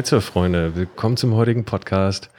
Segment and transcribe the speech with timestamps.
[0.00, 2.30] Liebe Kitesurf-Freunde, willkommen zum heutigen Podcast.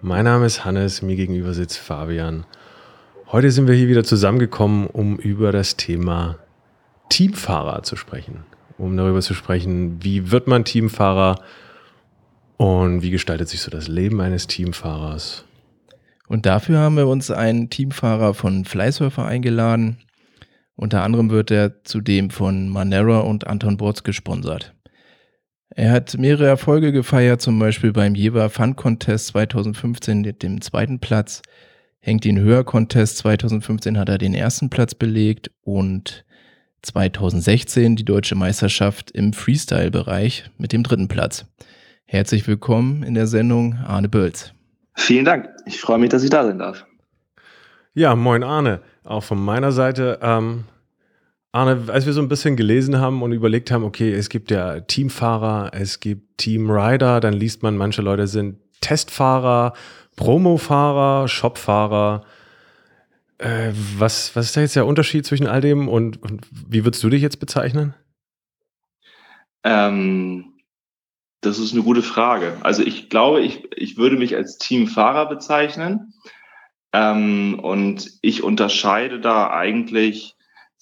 [0.00, 2.46] Mein Name ist Hannes, mir gegenüber sitzt Fabian.
[3.30, 6.38] Heute sind wir hier wieder zusammengekommen, um über das Thema
[7.10, 8.44] Teamfahrer zu sprechen.
[8.78, 11.42] Um darüber zu sprechen, wie wird man Teamfahrer
[12.56, 15.44] und wie gestaltet sich so das Leben eines Teamfahrers.
[16.28, 19.98] Und dafür haben wir uns einen Teamfahrer von Flysurfer eingeladen.
[20.76, 24.72] Unter anderem wird er zudem von Manera und Anton Borz gesponsert.
[25.74, 30.98] Er hat mehrere Erfolge gefeiert, zum Beispiel beim Jever Fun Contest 2015 mit dem zweiten
[30.98, 31.40] Platz.
[32.00, 36.26] Hängt ihn höher Contest 2015 hat er den ersten Platz belegt und
[36.82, 41.46] 2016 die deutsche Meisterschaft im Freestyle-Bereich mit dem dritten Platz.
[42.04, 44.52] Herzlich willkommen in der Sendung Arne Bölz.
[44.94, 45.48] Vielen Dank.
[45.64, 46.84] Ich freue mich, dass ich da sein darf.
[47.94, 48.82] Ja, moin Arne.
[49.04, 50.18] Auch von meiner Seite.
[50.20, 50.64] Ähm,
[51.52, 54.80] Arne, als wir so ein bisschen gelesen haben und überlegt haben, okay, es gibt ja
[54.80, 59.74] Teamfahrer, es gibt Teamrider, dann liest man, manche Leute sind Testfahrer,
[60.16, 62.24] Promofahrer, Shopfahrer.
[63.36, 67.04] Äh, was, was ist da jetzt der Unterschied zwischen all dem und, und wie würdest
[67.04, 67.94] du dich jetzt bezeichnen?
[69.62, 70.54] Ähm,
[71.42, 72.56] das ist eine gute Frage.
[72.62, 76.14] Also ich glaube, ich, ich würde mich als Teamfahrer bezeichnen.
[76.94, 80.36] Ähm, und ich unterscheide da eigentlich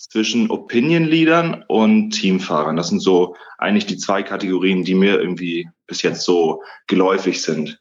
[0.09, 2.77] zwischen Opinion-Leadern und Teamfahrern.
[2.77, 7.81] Das sind so eigentlich die zwei Kategorien, die mir irgendwie bis jetzt so geläufig sind.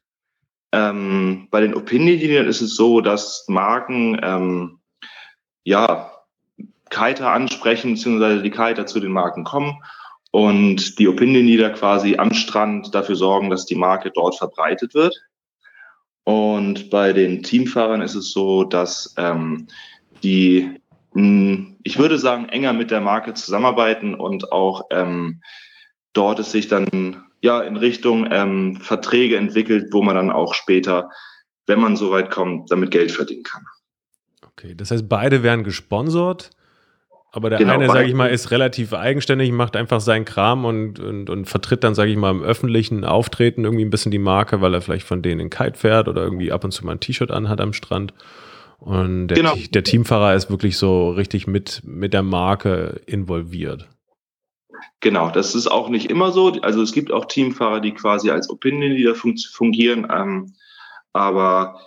[0.74, 4.80] Ähm, bei den Opinion-Leadern ist es so, dass Marken ähm,
[5.64, 6.12] ja
[6.90, 9.82] Kiter ansprechen, beziehungsweise die Kiter zu den Marken kommen
[10.32, 15.16] und die Opinion-Leader quasi am Strand dafür sorgen, dass die Marke dort verbreitet wird.
[16.26, 19.68] Und bei den Teamfahrern ist es so, dass ähm,
[20.22, 20.79] die
[21.14, 25.42] ich würde sagen, enger mit der Marke zusammenarbeiten und auch ähm,
[26.14, 31.10] dort es sich dann ja in Richtung ähm, Verträge entwickelt, wo man dann auch später,
[31.66, 33.64] wenn man so weit kommt, damit Geld verdienen kann.
[34.46, 36.52] Okay, das heißt, beide werden gesponsert,
[37.32, 41.00] aber der genau, eine, sage ich mal, ist relativ eigenständig, macht einfach seinen Kram und,
[41.00, 44.62] und, und vertritt dann, sage ich mal, im öffentlichen Auftreten irgendwie ein bisschen die Marke,
[44.62, 47.00] weil er vielleicht von denen in Kite fährt oder irgendwie ab und zu mal ein
[47.00, 48.14] T-Shirt anhat am Strand.
[48.80, 49.56] Und der, genau.
[49.56, 53.90] der Teamfahrer ist wirklich so richtig mit, mit der Marke involviert.
[55.02, 56.54] Genau, das ist auch nicht immer so.
[56.62, 60.08] Also es gibt auch Teamfahrer, die quasi als Opinion Leader fun fungieren.
[60.10, 60.54] Ähm,
[61.14, 61.82] aber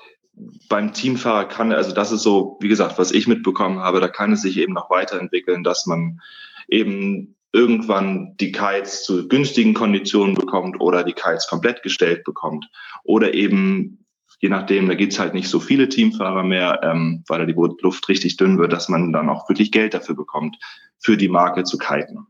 [0.69, 4.33] beim Teamfahrer kann, also das ist so, wie gesagt, was ich mitbekommen habe, da kann
[4.33, 6.21] es sich eben noch weiterentwickeln, dass man
[6.69, 12.67] eben irgendwann die Kites zu günstigen Konditionen bekommt oder die Kites komplett gestellt bekommt
[13.05, 14.02] oder eben
[14.43, 18.09] je nachdem, da gibt's halt nicht so viele Teamfahrer mehr, ähm, weil da die Luft
[18.09, 20.59] richtig dünn wird, dass man dann auch wirklich Geld dafür bekommt,
[20.99, 22.27] für die Marke zu kiten.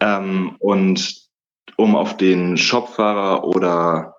[0.00, 1.28] Ähm, und
[1.76, 4.16] um auf den Shopfahrer oder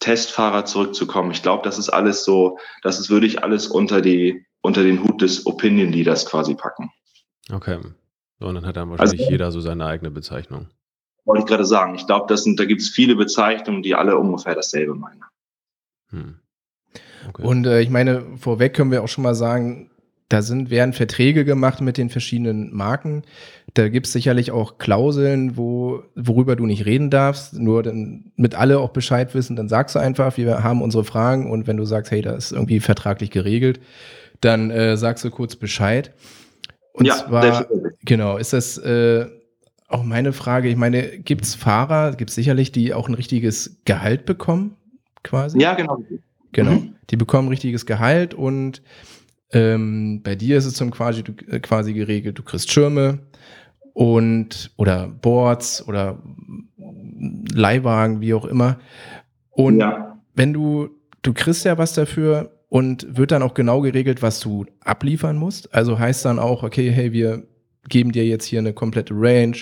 [0.00, 4.44] Testfahrer zurückzukommen, ich glaube, das ist alles so, das ist, würde ich alles unter die,
[4.60, 6.90] unter den Hut des Opinion Leaders quasi packen.
[7.52, 7.78] Okay.
[8.40, 10.66] So, und dann hat dann wahrscheinlich also, jeder so seine eigene Bezeichnung.
[11.24, 11.94] Wollte ich gerade sagen.
[11.94, 15.22] Ich glaube, das sind, da gibt es viele Bezeichnungen, die alle ungefähr dasselbe meinen.
[16.14, 16.34] Hm.
[17.28, 17.42] Okay.
[17.42, 19.90] Und äh, ich meine, vorweg können wir auch schon mal sagen,
[20.28, 23.22] da sind, werden Verträge gemacht mit den verschiedenen Marken.
[23.74, 27.54] Da gibt es sicherlich auch Klauseln, wo, worüber du nicht reden darfst.
[27.54, 31.50] Nur dann mit alle auch Bescheid wissen, dann sagst du einfach, wir haben unsere Fragen
[31.50, 33.80] und wenn du sagst, hey, das ist irgendwie vertraglich geregelt,
[34.40, 36.12] dann äh, sagst du kurz Bescheid.
[36.92, 37.66] Und ja, zwar,
[38.04, 39.26] genau, ist das äh,
[39.88, 43.80] auch meine Frage, ich meine, gibt es Fahrer, gibt es sicherlich, die auch ein richtiges
[43.84, 44.76] Gehalt bekommen?
[45.24, 45.60] Quasi?
[45.60, 45.98] Ja, genau.
[46.52, 46.70] Genau.
[46.70, 46.94] Mhm.
[47.10, 48.80] Die bekommen richtiges Gehalt und
[49.50, 53.18] ähm, bei dir ist es zum quasi, äh, quasi geregelt, du kriegst Schirme
[53.92, 56.22] und oder Boards oder
[57.52, 58.78] Leihwagen, wie auch immer.
[59.50, 60.18] Und ja.
[60.34, 60.90] wenn du,
[61.22, 65.72] du kriegst ja was dafür und wird dann auch genau geregelt, was du abliefern musst.
[65.72, 67.44] Also heißt dann auch, okay, hey, wir
[67.88, 69.56] geben dir jetzt hier eine komplette Range,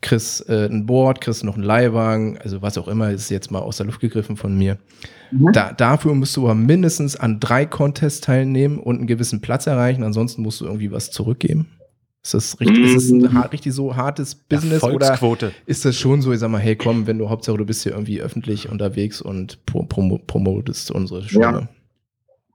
[0.00, 3.60] kriegst äh, ein Board, kriegst noch einen Leihwagen, also was auch immer, ist jetzt mal
[3.60, 4.78] aus der Luft gegriffen von mir.
[5.30, 5.52] Mhm.
[5.52, 10.02] Da, dafür musst du aber mindestens an drei Contests teilnehmen und einen gewissen Platz erreichen,
[10.02, 11.68] ansonsten musst du irgendwie was zurückgeben.
[12.22, 12.84] Ist das richtig, mhm.
[12.84, 13.38] ist das ein mhm.
[13.50, 15.18] richtig so hartes Business oder
[15.66, 17.92] ist das schon so, ich sag mal, hey komm, wenn du Hauptsache du bist hier
[17.92, 21.42] irgendwie öffentlich unterwegs und pro, pro, promotest unsere Schule.
[21.42, 21.68] Ja.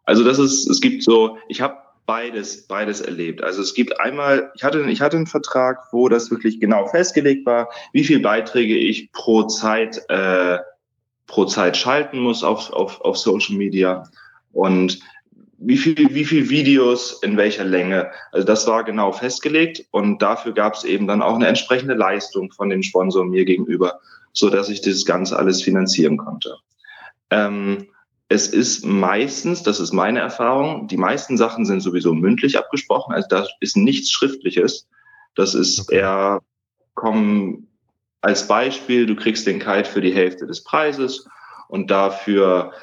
[0.06, 1.76] Also das ist, es gibt so, ich habe
[2.08, 3.44] beides, beides erlebt.
[3.44, 7.46] Also es gibt einmal, ich hatte, ich hatte einen Vertrag, wo das wirklich genau festgelegt
[7.46, 10.58] war, wie viel Beiträge ich pro Zeit, äh,
[11.28, 14.10] pro Zeit schalten muss auf, auf, auf Social Media
[14.54, 15.00] und
[15.60, 18.10] wie viel, wie viel Videos in welcher Länge.
[18.32, 22.52] Also das war genau festgelegt und dafür gab es eben dann auch eine entsprechende Leistung
[22.52, 24.00] von dem Sponsor mir gegenüber.
[24.32, 26.58] so dass ich das Ganze alles finanzieren konnte.
[27.32, 27.88] Ähm,
[28.30, 33.28] es ist meistens, das ist meine Erfahrung, die meisten Sachen sind sowieso mündlich abgesprochen, also
[33.30, 34.88] da ist nichts Schriftliches.
[35.36, 36.00] Das ist okay.
[36.00, 36.42] eher,
[36.94, 37.68] kommen
[38.22, 41.28] als Beispiel, du kriegst den Kite für die Hälfte des Preises
[41.70, 42.74] und dafür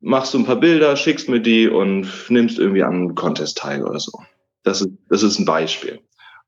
[0.00, 3.82] machst du ein paar Bilder, schickst mir die und nimmst irgendwie an einen Contest teil
[3.82, 4.12] oder so.
[4.62, 6.00] Das ist, das ist ein Beispiel.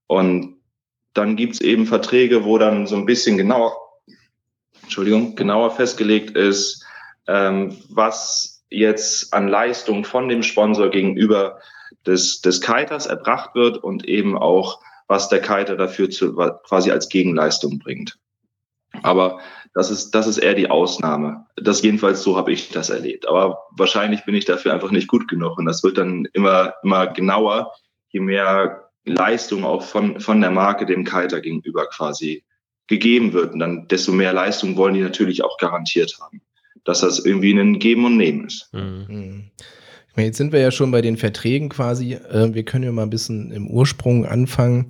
[0.06, 0.56] Und
[1.12, 3.76] dann gibt's eben Verträge, wo dann so ein bisschen genauer,
[4.82, 6.85] Entschuldigung, genauer festgelegt ist,
[7.26, 11.58] ähm, was jetzt an Leistung von dem Sponsor gegenüber
[12.06, 17.08] des, des Kiters erbracht wird und eben auch, was der Kiter dafür zu, quasi als
[17.08, 18.18] Gegenleistung bringt.
[19.02, 19.40] Aber
[19.74, 21.46] das ist, das ist eher die Ausnahme.
[21.56, 23.28] Das jedenfalls so habe ich das erlebt.
[23.28, 25.58] Aber wahrscheinlich bin ich dafür einfach nicht gut genug.
[25.58, 27.72] Und das wird dann immer, immer genauer,
[28.08, 32.44] je mehr Leistung auch von, von der Marke dem Kiter gegenüber quasi
[32.86, 33.52] gegeben wird.
[33.52, 36.40] Und dann desto mehr Leistung wollen die natürlich auch garantiert haben
[36.86, 38.70] dass das irgendwie ein Geben und Nehmen ist.
[38.72, 39.06] Mhm.
[39.08, 39.44] mhm.
[40.18, 42.14] Jetzt sind wir ja schon bei den Verträgen quasi.
[42.14, 44.86] Äh, wir können ja mal ein bisschen im Ursprung anfangen.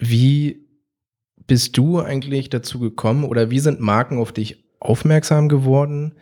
[0.00, 0.64] Wie
[1.46, 6.14] bist du eigentlich dazu gekommen oder wie sind Marken auf dich aufmerksam geworden?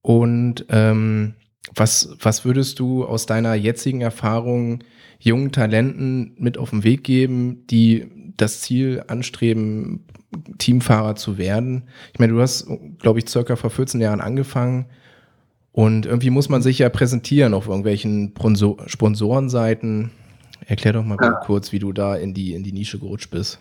[0.00, 1.34] Und ähm,
[1.74, 4.84] was, was würdest du aus deiner jetzigen Erfahrung
[5.18, 10.04] jungen Talenten mit auf den Weg geben, die das Ziel anstreben,
[10.58, 11.84] Teamfahrer zu werden.
[12.12, 12.66] Ich meine, du hast,
[12.98, 14.86] glaube ich, circa vor 14 Jahren angefangen
[15.72, 18.34] und irgendwie muss man sich ja präsentieren auf irgendwelchen
[18.86, 20.10] Sponsorenseiten.
[20.66, 21.32] Erklär doch mal ja.
[21.32, 23.58] kurz, wie du da in die, in die Nische gerutscht bist.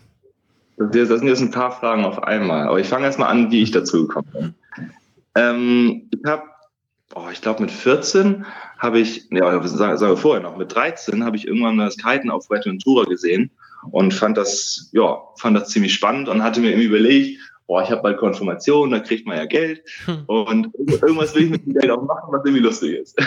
[0.77, 3.71] Das sind jetzt ein paar Fragen auf einmal, aber ich fange erstmal an, wie ich
[3.71, 4.53] dazu gekommen bin.
[5.35, 6.43] Ähm, ich habe,
[7.15, 8.45] oh, ich glaube mit 14
[8.77, 12.49] habe ich, ja, sagen wir vorher noch, mit 13 habe ich irgendwann das Kiten auf
[12.49, 13.51] Ventura gesehen
[13.91, 17.89] und fand das, ja, fand das ziemlich spannend und hatte mir irgendwie überlegt, boah, ich
[17.91, 20.23] habe bald Konfirmation, da kriegt man ja Geld hm.
[20.25, 23.17] und irgendwas will ich mit dem Geld auch machen, was irgendwie lustig ist.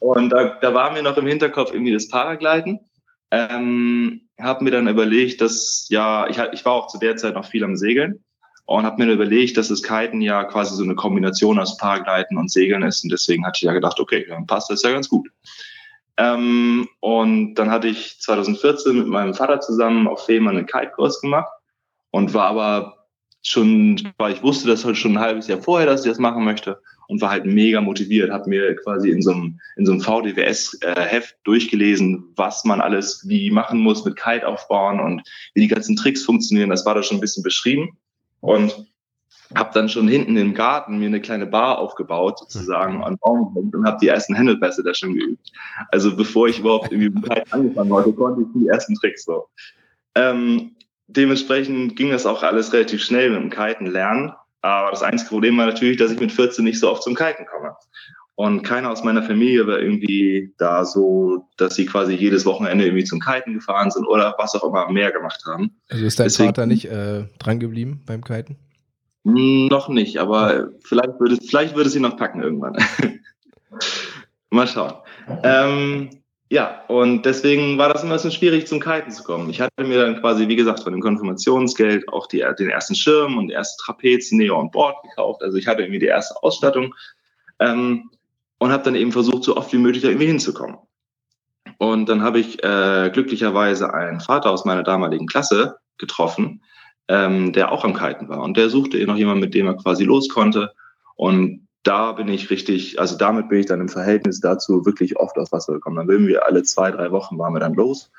[0.00, 2.78] Und da, da war mir noch im Hinterkopf irgendwie das Paragliden.
[3.30, 7.46] Ähm, habe mir dann überlegt, dass, ja, ich, ich war auch zu der Zeit noch
[7.46, 8.22] viel am Segeln
[8.66, 12.50] und habe mir überlegt, dass das Kiten ja quasi so eine Kombination aus Paragliden und
[12.50, 15.28] Segeln ist und deswegen hatte ich ja gedacht, okay, dann passt das ja ganz gut.
[16.16, 21.50] Ähm, und dann hatte ich 2014 mit meinem Vater zusammen auf Fehmarn einen Kite-Kurs gemacht
[22.10, 23.06] und war aber
[23.42, 26.44] schon, weil ich wusste das halt schon ein halbes Jahr vorher, dass ich das machen
[26.44, 30.00] möchte und war halt mega motiviert, habe mir quasi in so einem, in so einem
[30.00, 35.22] VDWS-Heft äh, durchgelesen, was man alles wie machen muss mit Kite aufbauen und
[35.54, 36.70] wie die ganzen Tricks funktionieren.
[36.70, 37.98] Das war da schon ein bisschen beschrieben.
[38.40, 38.86] Und
[39.56, 43.86] habe dann schon hinten im Garten mir eine kleine Bar aufgebaut, sozusagen, an Baum und
[43.86, 45.50] habe die ersten Händelpässe da schon geübt.
[45.90, 49.48] Also bevor ich überhaupt irgendwie mit Kite angefangen hatte, konnte ich die ersten Tricks so.
[50.14, 50.72] Ähm,
[51.06, 54.32] dementsprechend ging das auch alles relativ schnell mit dem Kiten lernen.
[54.62, 57.46] Aber das einzige Problem war natürlich, dass ich mit 14 nicht so oft zum Kiten
[57.46, 57.76] komme.
[58.36, 63.04] Und keiner aus meiner Familie war irgendwie da so, dass sie quasi jedes Wochenende irgendwie
[63.04, 65.76] zum Kiten gefahren sind oder was auch immer mehr gemacht haben.
[65.88, 68.56] Also ist dein Deswegen, Vater nicht äh, dran geblieben beim Kiten?
[69.24, 72.76] Noch nicht, aber vielleicht würde, vielleicht würde sie noch packen irgendwann.
[74.50, 74.92] Mal schauen.
[75.42, 76.10] Ähm,
[76.50, 79.48] ja, und deswegen war das immer so schwierig, zum Kiten zu kommen.
[79.48, 83.38] Ich hatte mir dann quasi, wie gesagt, von dem Konfirmationsgeld auch die, den ersten Schirm
[83.38, 85.42] und erste Trapez, Neo und Board gekauft.
[85.42, 86.94] Also ich hatte irgendwie die erste Ausstattung
[87.60, 88.10] ähm,
[88.58, 90.76] und habe dann eben versucht, so oft wie möglich da irgendwie hinzukommen.
[91.78, 96.62] Und dann habe ich äh, glücklicherweise einen Vater aus meiner damaligen Klasse getroffen,
[97.08, 98.42] ähm, der auch am Kiten war.
[98.42, 100.72] Und der suchte noch jemanden, mit dem er quasi los konnte.
[101.16, 105.36] Und da bin ich richtig, also damit bin ich dann im Verhältnis dazu wirklich oft
[105.36, 105.96] aufs Wasser gekommen.
[105.96, 108.10] Dann würden wir alle zwei, drei Wochen waren wir dann los.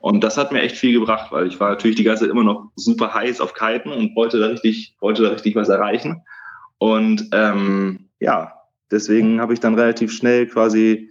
[0.00, 2.42] Und das hat mir echt viel gebracht, weil ich war natürlich die ganze Zeit immer
[2.42, 6.22] noch super heiß auf Kiten und wollte da richtig, wollte da richtig was erreichen.
[6.78, 8.54] Und ähm, ja,
[8.90, 11.10] deswegen habe ich dann relativ schnell quasi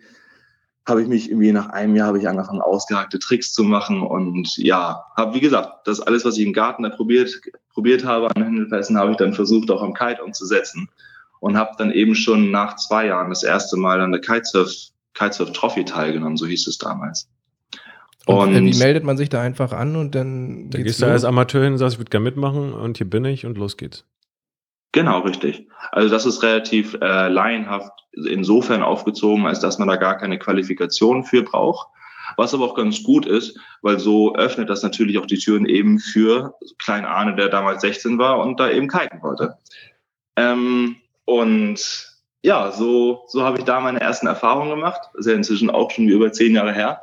[0.88, 4.58] habe ich mich irgendwie nach einem Jahr habe ich angefangen, ausgehackte Tricks zu machen und
[4.58, 8.44] ja, habe wie gesagt, das alles, was ich im Garten da probiert, probiert habe an
[8.44, 10.90] Händelpässen, habe ich dann versucht, auch am Kite umzusetzen
[11.40, 14.72] und habe dann eben schon nach zwei Jahren das erste Mal an der Kitesurf,
[15.14, 17.28] Kitesurf Trophy teilgenommen, so hieß es damals.
[18.26, 21.26] Und, und wie meldet man sich da einfach an und dann da gehst du als
[21.26, 24.06] Amateur hin und sagst, ich würde gerne mitmachen und hier bin ich und los geht's.
[24.91, 25.67] Genau, richtig.
[25.91, 31.24] Also das ist relativ äh, laienhaft insofern aufgezogen, als dass man da gar keine Qualifikation
[31.24, 31.88] für braucht.
[32.38, 36.00] Was aber auch ganz gut ist, weil so öffnet das natürlich auch die Türen eben
[36.00, 39.57] für Klein Arne, der damals 16 war und da eben kiten wollte.
[40.38, 42.12] Ähm, und
[42.43, 45.01] ja, so, so habe ich da meine ersten Erfahrungen gemacht.
[45.13, 47.01] Das ist ja inzwischen auch schon über zehn Jahre her.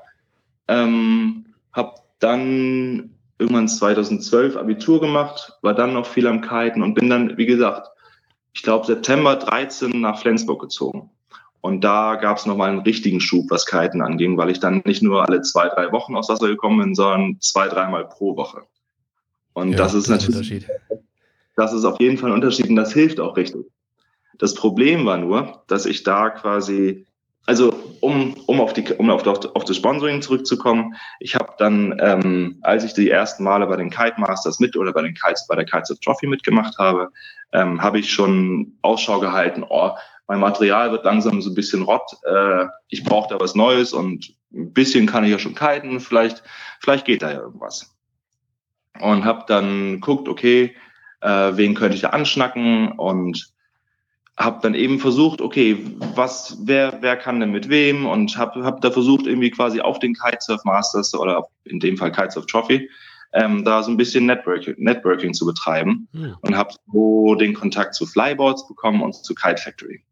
[0.67, 7.09] Ähm, habe dann irgendwann 2012 Abitur gemacht, war dann noch viel am Kiten und bin
[7.09, 7.89] dann, wie gesagt,
[8.53, 11.11] ich glaube September 13 nach Flensburg gezogen.
[11.61, 15.03] Und da gab es nochmal einen richtigen Schub, was Kiten anging, weil ich dann nicht
[15.03, 18.63] nur alle zwei, drei Wochen aufs Wasser gekommen bin, sondern zwei, dreimal pro Woche.
[19.55, 20.67] Und ja, das ist das natürlich,
[21.57, 23.67] das ist auf jeden Fall ein Unterschied und das hilft auch richtig.
[24.39, 27.08] Das Problem war nur, dass ich da quasi
[27.49, 32.59] also um, um, auf, die, um auf, auf das Sponsoring zurückzukommen, ich habe dann, ähm,
[32.61, 35.57] als ich die ersten Male bei den Kite Masters mit oder bei den Kites, bei
[35.57, 37.09] der Kites of Trophy mitgemacht habe,
[37.53, 39.93] ähm, habe ich schon Ausschau gehalten, oh,
[40.27, 44.29] mein Material wird langsam so ein bisschen rott, äh, ich brauche da was Neues und
[44.53, 46.43] ein bisschen kann ich ja schon kiten, vielleicht,
[46.81, 47.97] vielleicht geht da ja irgendwas.
[49.01, 50.77] Und habe dann guckt, okay,
[51.23, 53.55] äh, wen könnte ich da anschnacken und
[54.39, 58.81] habe dann eben versucht, okay, was, wer, wer kann denn mit wem und habe hab
[58.81, 62.89] da versucht, irgendwie quasi auf den Kitesurf Masters oder in dem Fall Kitesurf Trophy,
[63.33, 66.39] ähm, da so ein bisschen Networking, Networking zu betreiben ja.
[66.41, 70.03] und habe so den Kontakt zu Flyboards bekommen und zu Kite Factory.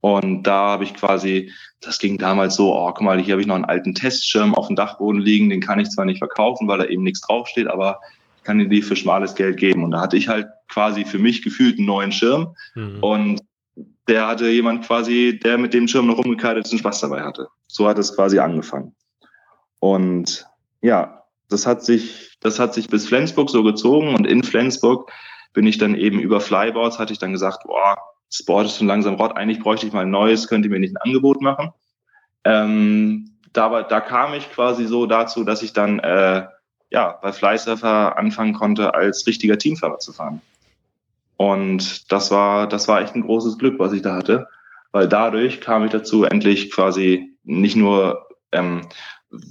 [0.00, 3.46] Und da habe ich quasi, das ging damals so, oh, guck mal, hier habe ich
[3.46, 6.78] noch einen alten Testschirm auf dem Dachboden liegen, den kann ich zwar nicht verkaufen, weil
[6.78, 8.00] da eben nichts draufsteht, aber
[8.44, 9.84] kann dir die für schmales Geld geben.
[9.84, 12.54] Und da hatte ich halt quasi für mich gefühlt einen neuen Schirm.
[12.74, 13.02] Mhm.
[13.02, 13.40] Und
[14.08, 17.48] der hatte jemand quasi, der mit dem Schirm noch rumgekleidet ist und Spaß dabei hatte.
[17.68, 18.94] So hat es quasi angefangen.
[19.78, 20.46] Und
[20.80, 25.10] ja, das hat sich, das hat sich bis Flensburg so gezogen und in Flensburg
[25.52, 27.96] bin ich dann eben über Flyboards, hatte ich dann gesagt, boah,
[28.46, 30.96] Board ist schon langsam rot, eigentlich bräuchte ich mal ein neues, könnt ihr mir nicht
[30.96, 31.72] ein Angebot machen?
[32.44, 36.46] Ähm, da, da kam ich quasi so dazu, dass ich dann äh,
[36.92, 40.42] ja, bei Flysurfer anfangen konnte, als richtiger Teamfahrer zu fahren.
[41.38, 44.46] Und das war, das war echt ein großes Glück, was ich da hatte,
[44.92, 48.82] weil dadurch kam ich dazu, endlich quasi nicht nur ähm,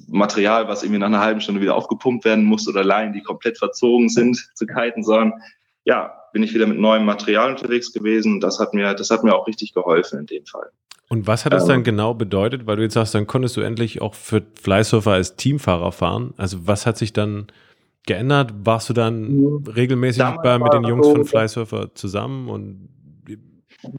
[0.08, 3.58] Material, was irgendwie nach einer halben Stunde wieder aufgepumpt werden muss oder Leinen, die komplett
[3.58, 5.34] verzogen sind, zu kiten, sondern
[5.84, 8.40] ja, bin ich wieder mit neuem Material unterwegs gewesen.
[8.40, 10.72] Das hat mir, das hat mir auch richtig geholfen in dem Fall.
[11.12, 12.68] Und was hat das ähm, dann genau bedeutet?
[12.68, 16.34] Weil du jetzt sagst, dann konntest du endlich auch für Flysurfer als Teamfahrer fahren.
[16.38, 17.48] Also was hat sich dann
[18.08, 18.54] geändert?
[18.64, 22.48] Warst du dann regelmäßig bei, mit den Jungs so, von Flysurfer zusammen?
[22.48, 22.88] Und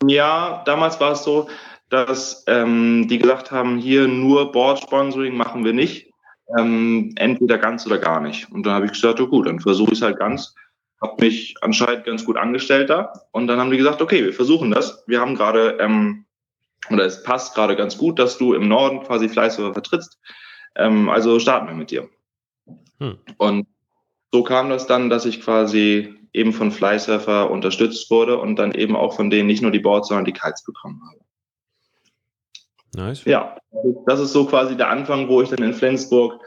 [0.06, 1.50] ja, damals war es so,
[1.90, 6.10] dass ähm, die gesagt haben, hier nur Board-Sponsoring machen wir nicht.
[6.58, 8.50] Ähm, entweder ganz oder gar nicht.
[8.50, 10.54] Und dann habe ich gesagt, oh gut, dann versuche ich es halt ganz.
[11.02, 13.12] Habe mich anscheinend ganz gut angestellt da.
[13.32, 15.04] Und dann haben die gesagt, okay, wir versuchen das.
[15.06, 16.24] Wir haben gerade ähm,
[16.90, 20.18] oder es passt gerade ganz gut, dass du im Norden quasi Fleißhörer vertrittst.
[20.74, 22.08] Ähm, also starten wir mit dir.
[22.98, 23.18] Hm.
[23.38, 23.66] Und
[24.32, 28.96] so kam das dann, dass ich quasi eben von Flysurfer unterstützt wurde und dann eben
[28.96, 31.20] auch von denen nicht nur die Boards, sondern die Kites bekommen habe.
[32.94, 33.24] Nice.
[33.24, 33.58] Ja,
[34.06, 36.40] das ist so quasi der Anfang, wo ich dann in Flensburg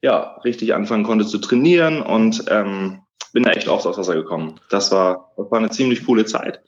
[0.00, 3.02] ja richtig anfangen konnte zu trainieren und ähm,
[3.32, 4.60] bin da echt aufs Wasser gekommen.
[4.70, 6.62] Das war, das war eine ziemlich coole Zeit,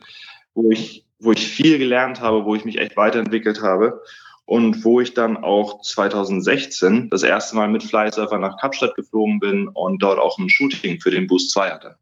[0.55, 4.03] wo ich wo ich viel gelernt habe, wo ich mich echt weiterentwickelt habe
[4.47, 9.69] und wo ich dann auch 2016 das erste Mal mit Flysurfer nach Kapstadt geflogen bin
[9.69, 11.97] und dort auch ein Shooting für den Boost 2 hatte.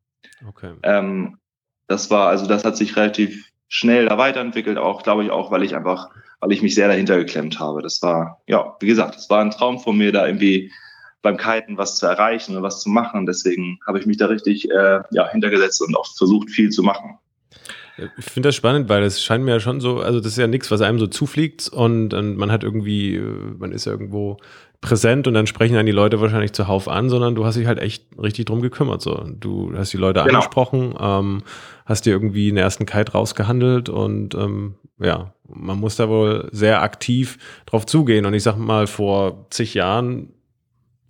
[0.48, 0.72] Okay.
[0.82, 1.38] Ähm,
[1.88, 5.62] das war, also das hat sich relativ schnell da weiterentwickelt, auch glaube ich auch, weil
[5.62, 7.82] ich einfach, weil ich mich sehr dahinter geklemmt habe.
[7.82, 10.72] Das war, ja, wie gesagt, es war ein Traum von mir, da irgendwie
[11.20, 13.26] beim Kiten was zu erreichen und was zu machen.
[13.26, 17.18] Deswegen habe ich mich da richtig äh, ja, hintergesetzt und auch versucht, viel zu machen.
[18.16, 20.46] Ich finde das spannend, weil es scheint mir ja schon so, also das ist ja
[20.46, 23.22] nichts, was einem so zufliegt und, und, man hat irgendwie, äh,
[23.58, 24.36] man ist ja irgendwo
[24.80, 27.80] präsent und dann sprechen dann die Leute wahrscheinlich zuhauf an, sondern du hast dich halt
[27.80, 29.02] echt richtig drum gekümmert.
[29.02, 29.26] So.
[29.38, 30.38] Du hast die Leute genau.
[30.38, 31.42] angesprochen, ähm,
[31.84, 36.82] hast dir irgendwie einen ersten Kite rausgehandelt und ähm, ja, man muss da wohl sehr
[36.82, 38.26] aktiv drauf zugehen.
[38.26, 40.32] Und ich sag mal, vor zig Jahren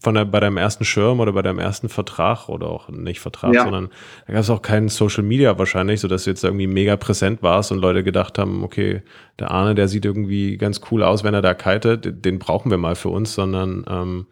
[0.00, 3.55] von der, bei deinem ersten Schirm oder bei deinem ersten Vertrag oder auch nicht Vertrag,
[3.55, 3.64] ja.
[3.64, 3.88] sondern
[4.26, 7.73] da gab es auch keinen Social Media wahrscheinlich, sodass du jetzt irgendwie mega präsent warst
[7.73, 9.02] und Leute gedacht haben, okay,
[9.40, 12.78] der Arne, der sieht irgendwie ganz cool aus, wenn er da kitet, den brauchen wir
[12.78, 14.26] mal für uns, sondern ähm,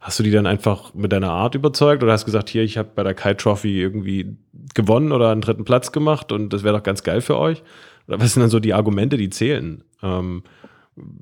[0.00, 2.90] hast du die dann einfach mit deiner Art überzeugt oder hast gesagt, hier, ich habe
[2.94, 4.36] bei der Kite Trophy irgendwie
[4.74, 7.64] gewonnen oder einen dritten Platz gemacht und das wäre doch ganz geil für euch?
[8.06, 9.82] Oder was sind dann so die Argumente, die zählen?
[10.02, 10.44] Ähm,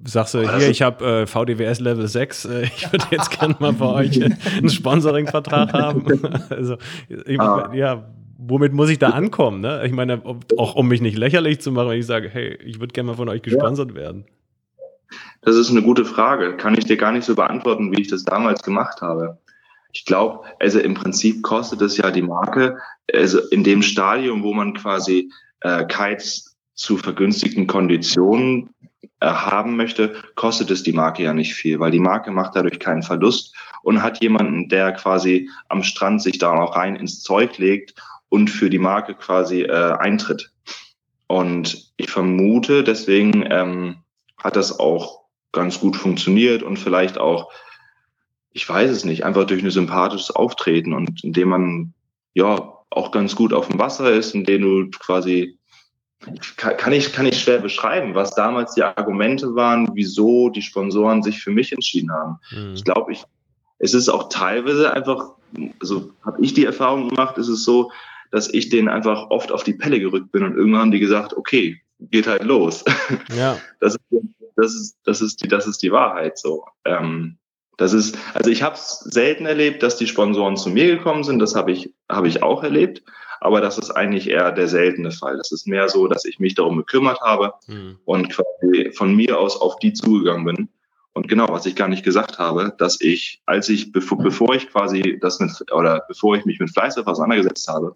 [0.04, 3.73] sagst du, hier, ich habe äh, VDWS Level 6, äh, ich würde jetzt gerne mal
[3.73, 6.06] bei euch einen Sponsoring-Vertrag haben.
[6.50, 6.76] also,
[7.09, 7.71] ich, ah.
[7.75, 8.04] ja,
[8.38, 9.61] womit muss ich da ankommen?
[9.61, 9.83] Ne?
[9.87, 10.23] Ich meine,
[10.56, 13.16] auch um mich nicht lächerlich zu machen, wenn ich sage, hey, ich würde gerne mal
[13.16, 13.97] von euch gesponsert ja.
[13.97, 14.25] werden.
[15.42, 16.56] Das ist eine gute Frage.
[16.56, 19.38] Kann ich dir gar nicht so beantworten, wie ich das damals gemacht habe.
[19.92, 22.78] Ich glaube, also im Prinzip kostet es ja die Marke,
[23.14, 25.30] also in dem Stadium, wo man quasi
[25.61, 28.68] äh, Kites zu vergünstigten Konditionen
[29.21, 33.03] haben möchte, kostet es die Marke ja nicht viel, weil die Marke macht dadurch keinen
[33.03, 37.95] Verlust und hat jemanden, der quasi am Strand sich da auch rein ins Zeug legt
[38.29, 40.53] und für die Marke quasi äh, eintritt.
[41.29, 43.97] Und ich vermute, deswegen ähm,
[44.38, 47.50] hat das auch ganz gut funktioniert und vielleicht auch,
[48.53, 51.95] ich weiß es nicht, einfach durch ein sympathisches Auftreten und indem man
[52.35, 55.56] ja auch ganz gut auf dem Wasser ist, indem du quasi
[56.56, 61.42] kann ich, kann ich schwer beschreiben, was damals die Argumente waren, wieso die Sponsoren sich
[61.42, 62.38] für mich entschieden haben.
[62.50, 62.75] Mhm.
[62.75, 63.23] Ich glaube, ich,
[63.78, 65.33] es ist auch teilweise einfach,
[65.80, 67.90] also habe ich die Erfahrung gemacht, ist es so,
[68.30, 71.37] dass ich denen einfach oft auf die Pelle gerückt bin und irgendwann haben die gesagt,
[71.37, 72.85] okay, geht halt los.
[73.37, 73.59] Ja.
[73.80, 74.02] Das ist,
[74.56, 76.64] das ist, das ist die, das ist die Wahrheit so.
[76.85, 77.37] Ähm,
[77.76, 81.38] das ist, also ich habe es selten erlebt, dass die Sponsoren zu mir gekommen sind.
[81.40, 83.02] Das habe ich, habe ich auch erlebt.
[83.40, 85.37] Aber das ist eigentlich eher der seltene Fall.
[85.37, 87.99] Das ist mehr so, dass ich mich darum gekümmert habe mhm.
[88.05, 90.69] und quasi von mir aus auf die zugegangen bin.
[91.16, 94.69] Und genau, was ich gar nicht gesagt habe, dass ich, als ich, bevor, bevor ich
[94.69, 97.95] quasi das mit, oder bevor ich mich mit Fleißer auseinandergesetzt habe,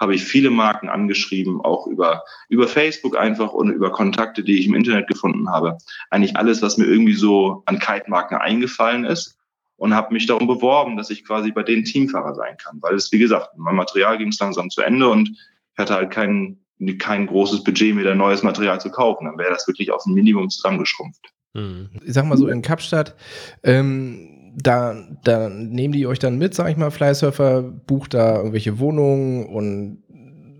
[0.00, 4.66] habe ich viele Marken angeschrieben, auch über, über Facebook einfach und über Kontakte, die ich
[4.66, 5.76] im Internet gefunden habe.
[6.08, 9.36] Eigentlich alles, was mir irgendwie so an Kite-Marken eingefallen ist
[9.82, 12.78] und habe mich darum beworben, dass ich quasi bei denen Teamfahrer sein kann.
[12.82, 16.12] Weil es, wie gesagt, mein Material ging es langsam zu Ende und ich hatte halt
[16.12, 16.60] kein,
[17.00, 19.24] kein großes Budget, mir da neues Material zu kaufen.
[19.24, 21.32] Dann wäre das wirklich auf ein Minimum zusammengeschrumpft.
[21.56, 21.90] Hm.
[22.04, 23.16] Ich sag mal so, in Kapstadt,
[23.64, 28.78] ähm, da, da nehmen die euch dann mit, sag ich mal, Flysurfer, bucht da irgendwelche
[28.78, 30.04] Wohnungen und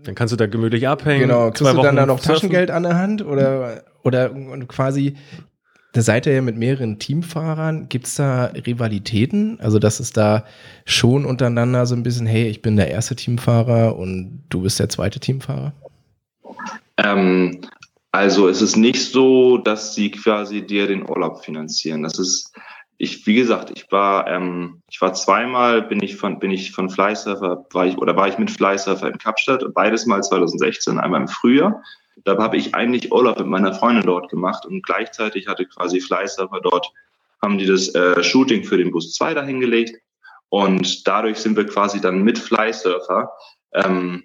[0.03, 1.29] dann kannst du da gemütlich abhängen.
[1.29, 2.33] Genau, kriegst du dann da noch surfen?
[2.49, 4.31] Taschengeld an der Hand oder, oder
[4.67, 5.15] quasi
[5.93, 7.87] da seid ihr ja mit mehreren Teamfahrern.
[7.87, 9.59] Gibt es da Rivalitäten?
[9.61, 10.43] Also, dass es da
[10.85, 14.89] schon untereinander so ein bisschen, hey, ich bin der erste Teamfahrer und du bist der
[14.89, 15.71] zweite Teamfahrer?
[16.97, 17.61] Ähm,
[18.11, 22.01] also, es ist nicht so, dass sie quasi dir den Urlaub finanzieren.
[22.01, 22.51] Das ist,
[22.97, 26.89] ich, wie gesagt, ich war, ähm, ich war zweimal, bin ich von, bin ich von
[26.89, 31.27] Flysurfer, war ich, oder war ich mit Flysurfer in Kapstadt, beides mal 2016, einmal im
[31.27, 31.83] Frühjahr
[32.23, 36.61] da habe ich eigentlich Urlaub mit meiner Freundin dort gemacht und gleichzeitig hatte quasi Fleißserver
[36.61, 36.91] dort,
[37.41, 40.01] haben die das äh, Shooting für den Bus 2 dahingelegt.
[40.49, 43.31] Und dadurch sind wir quasi dann mit Flysurfer
[43.73, 44.23] ähm,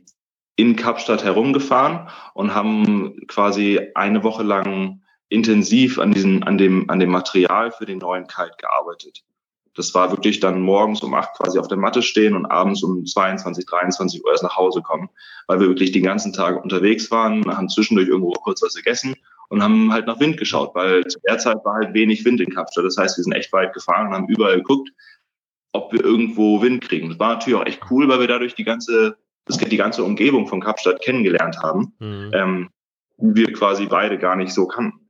[0.57, 7.01] in Kapstadt herumgefahren und haben quasi eine Woche lang intensiv an, diesen, an, dem, an
[7.01, 9.25] dem Material für den neuen Kite gearbeitet.
[9.79, 13.07] Das war wirklich dann morgens um acht quasi auf der Matte stehen und abends um
[13.07, 15.09] 22, 23 Uhr erst nach Hause kommen,
[15.47, 19.15] weil wir wirklich den ganzen Tag unterwegs waren, haben zwischendurch irgendwo kurz was gegessen
[19.51, 22.53] und haben halt nach Wind geschaut, weil zu der Zeit war halt wenig Wind in
[22.53, 22.87] Kapstadt.
[22.87, 24.91] Das heißt, wir sind echt weit gefahren und haben überall geguckt,
[25.73, 27.11] ob wir irgendwo Wind kriegen.
[27.11, 30.49] Das war natürlich auch echt cool, weil wir dadurch die ganze, das, die ganze Umgebung
[30.49, 32.31] von Kapstadt kennengelernt haben, mhm.
[32.35, 32.69] ähm,
[33.17, 35.09] wir quasi beide gar nicht so kannten.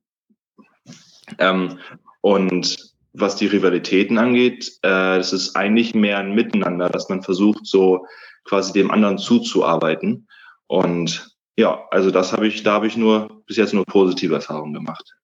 [1.39, 1.79] Ähm,
[2.21, 7.67] und was die Rivalitäten angeht, äh, es ist eigentlich mehr ein Miteinander, dass man versucht,
[7.67, 8.07] so
[8.45, 10.29] quasi dem anderen zuzuarbeiten.
[10.67, 14.75] Und ja, also das habe ich, da habe ich nur bis jetzt nur positive Erfahrungen
[14.75, 15.15] gemacht.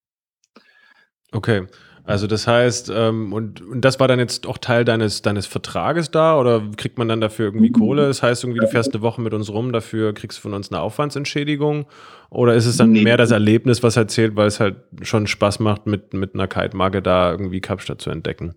[1.31, 1.67] Okay.
[2.07, 6.11] Also das heißt, ähm, und, und das war dann jetzt auch Teil deines, deines Vertrages
[6.11, 8.07] da oder kriegt man dann dafür irgendwie Kohle?
[8.07, 10.71] Das heißt irgendwie, du fährst eine Woche mit uns rum, dafür kriegst du von uns
[10.71, 11.87] eine Aufwandsentschädigung?
[12.29, 13.03] Oder ist es dann nee.
[13.03, 17.01] mehr das Erlebnis, was erzählt, weil es halt schon Spaß macht, mit, mit einer Kite-Marke
[17.01, 18.53] da irgendwie Kapstadt zu entdecken?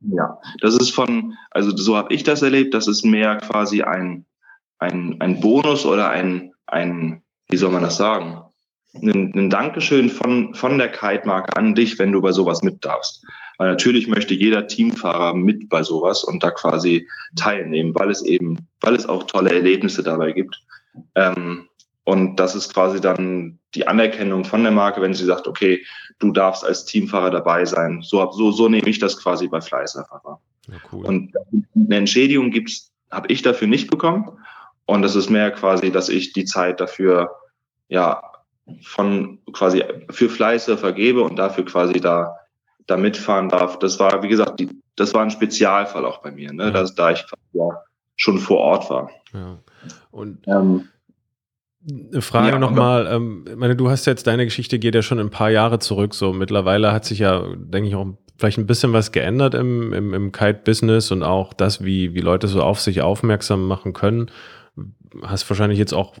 [0.00, 4.26] Ja, das ist von, also so habe ich das erlebt, das ist mehr quasi ein,
[4.78, 8.42] ein, ein Bonus oder ein, ein, wie soll man das sagen?
[9.02, 13.24] Ein, Dankeschön von, von der Kite-Marke an dich, wenn du bei sowas mit darfst.
[13.58, 18.68] Weil natürlich möchte jeder Teamfahrer mit bei sowas und da quasi teilnehmen, weil es eben,
[18.80, 20.60] weil es auch tolle Erlebnisse dabei gibt.
[21.14, 21.68] Ähm,
[22.04, 25.84] und das ist quasi dann die Anerkennung von der Marke, wenn sie sagt, okay,
[26.18, 28.02] du darfst als Teamfahrer dabei sein.
[28.02, 30.40] So, so, so nehme ich das quasi bei Fleißerfahrer.
[30.68, 31.06] Ja, cool.
[31.06, 31.32] Und
[31.74, 34.38] eine Entschädigung gibt's, habe ich dafür nicht bekommen.
[34.86, 37.30] Und das ist mehr quasi, dass ich die Zeit dafür
[37.88, 38.22] ja
[38.82, 42.36] von quasi für Fleiße vergebe und dafür quasi da,
[42.86, 43.78] da mitfahren darf.
[43.78, 46.64] Das war, wie gesagt, die, das war ein Spezialfall auch bei mir, ne?
[46.64, 46.70] Ja.
[46.70, 47.68] Dass, da ich ja
[48.16, 49.10] schon vor Ort war.
[49.32, 49.58] Ja.
[50.10, 50.88] Und ähm,
[51.86, 55.30] eine Frage ja, nochmal, ähm, meine, du hast jetzt, deine Geschichte geht ja schon ein
[55.30, 58.06] paar Jahre zurück, so mittlerweile hat sich ja, denke ich, auch
[58.38, 62.48] vielleicht ein bisschen was geändert im, im, im Kite-Business und auch das, wie, wie Leute
[62.48, 64.30] so auf sich aufmerksam machen können.
[65.22, 66.14] Hast wahrscheinlich jetzt auch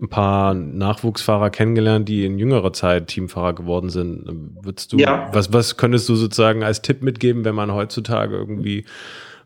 [0.00, 4.24] ein paar Nachwuchsfahrer kennengelernt, die in jüngerer Zeit Teamfahrer geworden sind.
[4.62, 5.28] Würdest du, ja.
[5.32, 8.84] was, was könntest du sozusagen als Tipp mitgeben, wenn man heutzutage irgendwie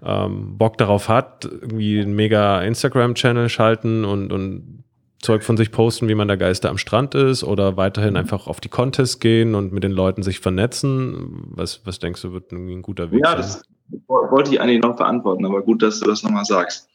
[0.05, 4.85] ähm, Bock darauf hat, irgendwie einen mega Instagram-Channel schalten und, und
[5.21, 8.19] Zeug von sich posten, wie man der Geister am Strand ist oder weiterhin mhm.
[8.19, 11.53] einfach auf die Contests gehen und mit den Leuten sich vernetzen?
[11.55, 13.41] Was, was denkst du, wird ein guter Weg ja, sein?
[13.41, 13.63] Ja, das
[14.09, 16.89] wollte ich eigentlich noch beantworten, aber gut, dass du das nochmal sagst.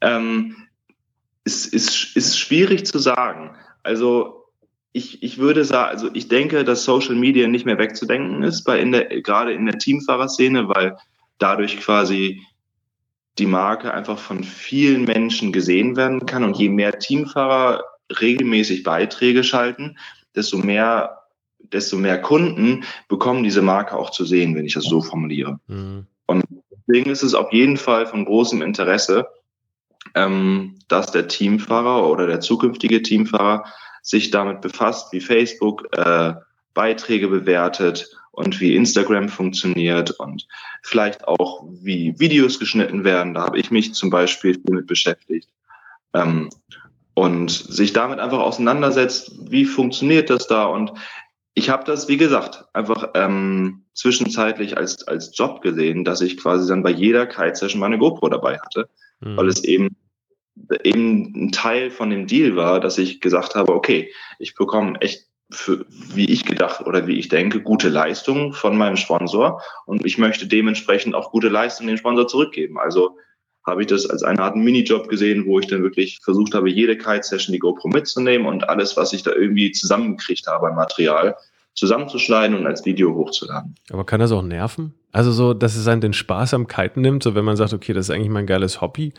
[0.00, 0.56] Ähm,
[1.48, 3.56] es ist, ist schwierig zu sagen.
[3.82, 4.44] Also
[4.92, 8.78] ich, ich würde sagen, also ich denke, dass Social Media nicht mehr wegzudenken ist, bei
[8.78, 10.96] in der, gerade in der Teamfahrerszene, weil
[11.38, 12.42] dadurch quasi
[13.38, 16.44] die Marke einfach von vielen Menschen gesehen werden kann.
[16.44, 17.84] Und je mehr Teamfahrer
[18.20, 19.96] regelmäßig Beiträge schalten,
[20.34, 21.18] desto mehr,
[21.58, 25.60] desto mehr Kunden bekommen diese Marke auch zu sehen, wenn ich das so formuliere.
[25.68, 26.06] Mhm.
[26.26, 29.28] Und deswegen ist es auf jeden Fall von großem Interesse,
[30.18, 33.64] ähm, dass der Teamfahrer oder der zukünftige Teamfahrer
[34.02, 36.34] sich damit befasst, wie Facebook äh,
[36.74, 40.46] Beiträge bewertet und wie Instagram funktioniert und
[40.82, 43.34] vielleicht auch wie Videos geschnitten werden.
[43.34, 45.48] Da habe ich mich zum Beispiel viel mit beschäftigt.
[46.14, 46.48] Ähm,
[47.14, 50.66] und sich damit einfach auseinandersetzt, wie funktioniert das da?
[50.66, 50.92] Und
[51.54, 56.68] ich habe das, wie gesagt, einfach ähm, zwischenzeitlich als, als Job gesehen, dass ich quasi
[56.68, 58.88] dann bei jeder Kite-Session meine GoPro dabei hatte,
[59.20, 59.36] mhm.
[59.36, 59.96] weil es eben
[60.84, 65.26] eben ein Teil von dem Deal war, dass ich gesagt habe, okay, ich bekomme echt
[65.50, 70.18] für, wie ich gedacht oder wie ich denke, gute Leistung von meinem Sponsor und ich
[70.18, 72.78] möchte dementsprechend auch gute Leistung dem Sponsor zurückgeben.
[72.78, 73.16] Also
[73.66, 76.96] habe ich das als eine Art Minijob gesehen, wo ich dann wirklich versucht habe, jede
[76.96, 81.36] Kite-Session die GoPro mitzunehmen und alles, was ich da irgendwie zusammengekriegt habe an Material,
[81.74, 83.74] zusammenzuschneiden und als Video hochzuladen.
[83.90, 84.94] Aber kann das auch nerven?
[85.12, 87.92] Also so, dass es einen den Spaß am Kiten nimmt, so wenn man sagt, okay,
[87.92, 89.12] das ist eigentlich mein geiles Hobby.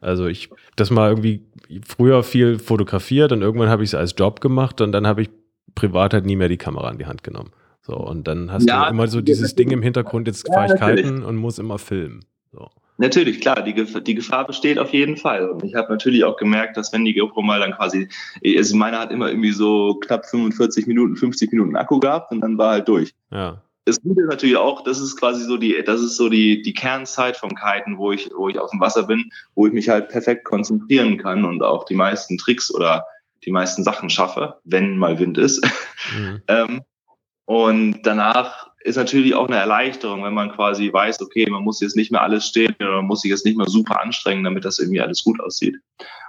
[0.00, 1.42] Also ich das mal irgendwie
[1.86, 5.30] früher viel fotografiert und irgendwann habe ich es als Job gemacht und dann habe ich
[5.74, 7.50] privat halt nie mehr die Kamera in die Hand genommen.
[7.82, 10.80] So, und dann hast ja, du immer so dieses Ding im Hintergrund, jetzt fahre ich
[10.80, 12.24] kiten und muss immer filmen.
[12.52, 12.68] So.
[12.98, 15.48] Natürlich, klar, die, Gefahr, die Gefahr besteht auf jeden Fall.
[15.50, 18.08] Und ich habe natürlich auch gemerkt, dass wenn die GoPro mal dann quasi,
[18.44, 22.58] also meine hat immer irgendwie so knapp 45 Minuten, 50 Minuten Akku gehabt und dann
[22.58, 23.14] war halt durch.
[23.30, 23.62] Ja.
[23.86, 26.74] Das Gute ist natürlich auch, das ist quasi so die, das ist so die, die
[26.74, 30.08] Kernzeit vom Kiten, wo ich, wo ich auf dem Wasser bin, wo ich mich halt
[30.08, 33.06] perfekt konzentrieren kann und auch die meisten Tricks oder
[33.44, 35.64] die meisten Sachen schaffe, wenn mal Wind ist.
[36.18, 36.42] Mhm.
[36.48, 36.82] ähm,
[37.44, 41.96] und danach ist natürlich auch eine Erleichterung, wenn man quasi weiß, okay, man muss jetzt
[41.96, 44.78] nicht mehr alles stehen oder man muss sich jetzt nicht mehr super anstrengen, damit das
[44.78, 45.76] irgendwie alles gut aussieht.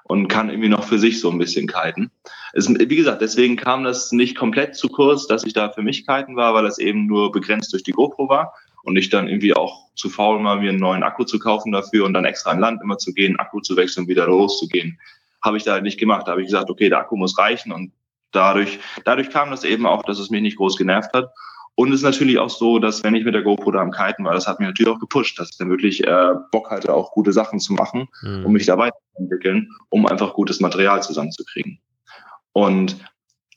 [0.03, 2.11] Und kann irgendwie noch für sich so ein bisschen kiten.
[2.53, 6.07] Es, wie gesagt, deswegen kam das nicht komplett zu kurz, dass ich da für mich
[6.07, 9.53] kiten war, weil das eben nur begrenzt durch die GoPro war und ich dann irgendwie
[9.53, 12.59] auch zu faul war, mir einen neuen Akku zu kaufen dafür und dann extra an
[12.59, 14.97] Land immer zu gehen, Akku zu wechseln, wieder loszugehen
[15.41, 16.27] habe ich da nicht gemacht.
[16.27, 17.91] Da habe ich gesagt, okay, der Akku muss reichen und
[18.31, 21.31] dadurch, dadurch kam das eben auch, dass es mich nicht groß genervt hat.
[21.79, 24.25] Und es ist natürlich auch so, dass wenn ich mit der GoPro da am Kiten
[24.25, 27.11] war, das hat mich natürlich auch gepusht, dass ich dann wirklich äh, Bock hatte, auch
[27.11, 28.45] gute Sachen zu machen, mhm.
[28.45, 31.79] um mich da weiterzuentwickeln, um einfach gutes Material zusammenzukriegen.
[32.51, 32.97] Und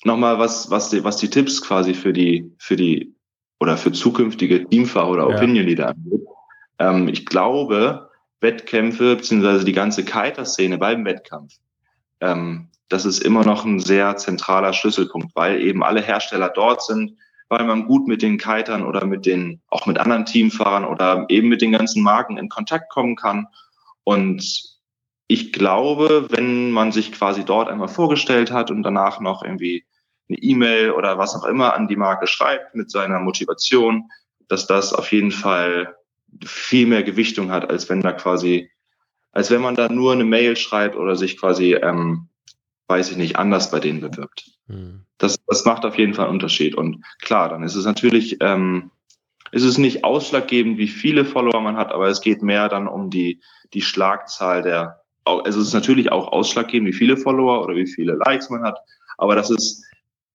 [0.04, 3.14] nochmal, was, was, die, was die Tipps quasi für die, für die
[3.58, 5.36] oder für zukünftige Teamfahrer oder ja.
[5.36, 6.20] Opinion Leader angeht.
[6.78, 11.54] Ähm, ich glaube, Wettkämpfe beziehungsweise die ganze Kiter-Szene beim Wettkampf
[12.20, 17.16] ähm, das ist immer noch ein sehr zentraler Schlüsselpunkt, weil eben alle Hersteller dort sind,
[17.50, 21.48] weil man gut mit den Kitern oder mit den, auch mit anderen Teamfahrern oder eben
[21.48, 23.48] mit den ganzen Marken in Kontakt kommen kann.
[24.04, 24.62] Und
[25.26, 29.84] ich glaube, wenn man sich quasi dort einmal vorgestellt hat und danach noch irgendwie
[30.28, 34.04] eine E-Mail oder was auch immer an die Marke schreibt mit seiner Motivation,
[34.48, 35.96] dass das auf jeden Fall
[36.44, 38.70] viel mehr Gewichtung hat, als wenn da quasi
[39.32, 42.28] als wenn man da nur eine Mail schreibt oder sich quasi, ähm,
[42.90, 44.50] weiß ich nicht, anders bei denen bewirbt.
[44.66, 45.04] Mhm.
[45.16, 46.74] Das, das macht auf jeden Fall einen Unterschied.
[46.74, 48.90] Und klar, dann ist es natürlich, ähm,
[49.52, 53.10] ist es nicht ausschlaggebend, wie viele Follower man hat, aber es geht mehr dann um
[53.10, 53.40] die,
[53.72, 58.14] die Schlagzahl der, also es ist natürlich auch ausschlaggebend, wie viele Follower oder wie viele
[58.14, 58.78] Likes man hat,
[59.18, 59.84] aber das ist,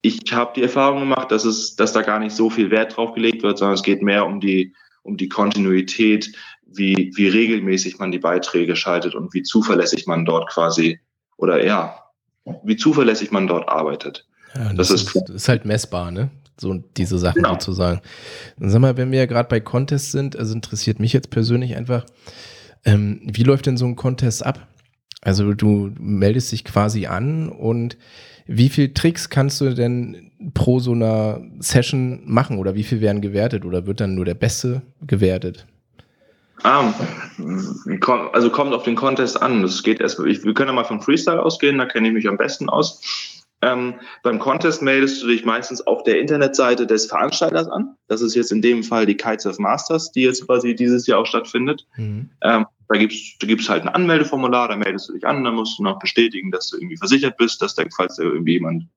[0.02, 3.14] ich habe die Erfahrung gemacht, dass es, dass da gar nicht so viel Wert drauf
[3.14, 6.32] gelegt wird, sondern es geht mehr um die, um die Kontinuität,
[6.66, 11.00] wie, wie regelmäßig man die Beiträge schaltet und wie zuverlässig man dort quasi
[11.38, 12.05] oder ja,
[12.64, 14.26] wie zuverlässig man dort arbeitet.
[14.56, 16.30] Ja, das, das, ist, ist, halt messbar, ne?
[16.58, 17.54] So diese Sachen genau.
[17.54, 18.02] sozusagen.
[18.58, 21.76] Dann sag mal, wenn wir ja gerade bei Contests sind, also interessiert mich jetzt persönlich
[21.76, 22.06] einfach,
[22.86, 24.68] ähm, wie läuft denn so ein Contest ab?
[25.22, 27.98] Also du meldest dich quasi an und
[28.46, 33.22] wie viel Tricks kannst du denn pro so einer Session machen oder wie viel werden
[33.22, 35.66] gewertet oder wird dann nur der Beste gewertet?
[36.64, 36.94] Ah,
[38.34, 39.62] also kommt auf den Contest an.
[39.62, 42.38] Das geht erst, wir können ja mal vom Freestyle ausgehen, da kenne ich mich am
[42.38, 43.02] besten aus.
[43.62, 47.96] Ähm, beim Contest meldest du dich meistens auf der Internetseite des Veranstalters an.
[48.08, 51.26] Das ist jetzt in dem Fall die Kitesurf Masters, die jetzt quasi dieses Jahr auch
[51.26, 51.88] stattfindet.
[51.98, 52.30] Mhm.
[52.42, 55.84] Ähm, da da gibt's halt ein Anmeldeformular, da meldest du dich an, dann musst du
[55.84, 58.88] noch bestätigen, dass du irgendwie versichert bist, dass da, falls da irgendwie jemand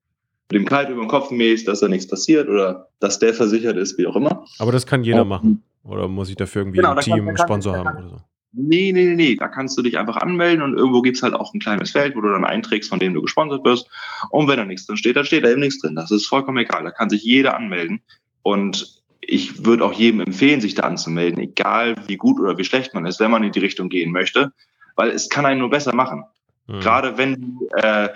[0.51, 3.77] mit dem Kite über den Kopf mähst, dass da nichts passiert oder dass der versichert
[3.77, 4.45] ist, wie auch immer.
[4.59, 5.63] Aber das kann jeder um, machen.
[5.89, 8.21] Oder muss ich dafür irgendwie genau, ein Team, kann, Sponsor kann, haben oder so?
[8.53, 9.37] Nee, nee, nee, nee.
[9.37, 12.21] Da kannst du dich einfach anmelden und irgendwo gibt's halt auch ein kleines Feld, wo
[12.21, 13.89] du dann einträgst, von dem du gesponsert wirst.
[14.31, 15.95] Und wenn da nichts drin steht, dann steht da eben nichts drin.
[15.95, 16.85] Das ist vollkommen egal.
[16.85, 18.01] Da kann sich jeder anmelden.
[18.43, 22.95] Und ich würde auch jedem empfehlen, sich da anzumelden, egal wie gut oder wie schlecht
[22.95, 24.53] man ist, wenn man in die Richtung gehen möchte,
[24.97, 26.25] weil es kann einen nur besser machen.
[26.67, 26.81] Mhm.
[26.81, 28.09] Gerade wenn du, äh,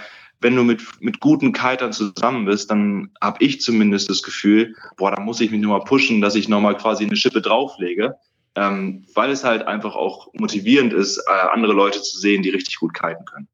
[0.43, 5.11] wenn du mit, mit guten Kitern zusammen bist, dann habe ich zumindest das Gefühl, boah,
[5.11, 8.17] da muss ich mich nochmal pushen, dass ich nochmal quasi eine Schippe drauflege
[8.55, 12.77] ähm, weil es halt einfach auch motivierend ist, äh, andere Leute zu sehen, die richtig
[12.77, 13.49] gut kiten können.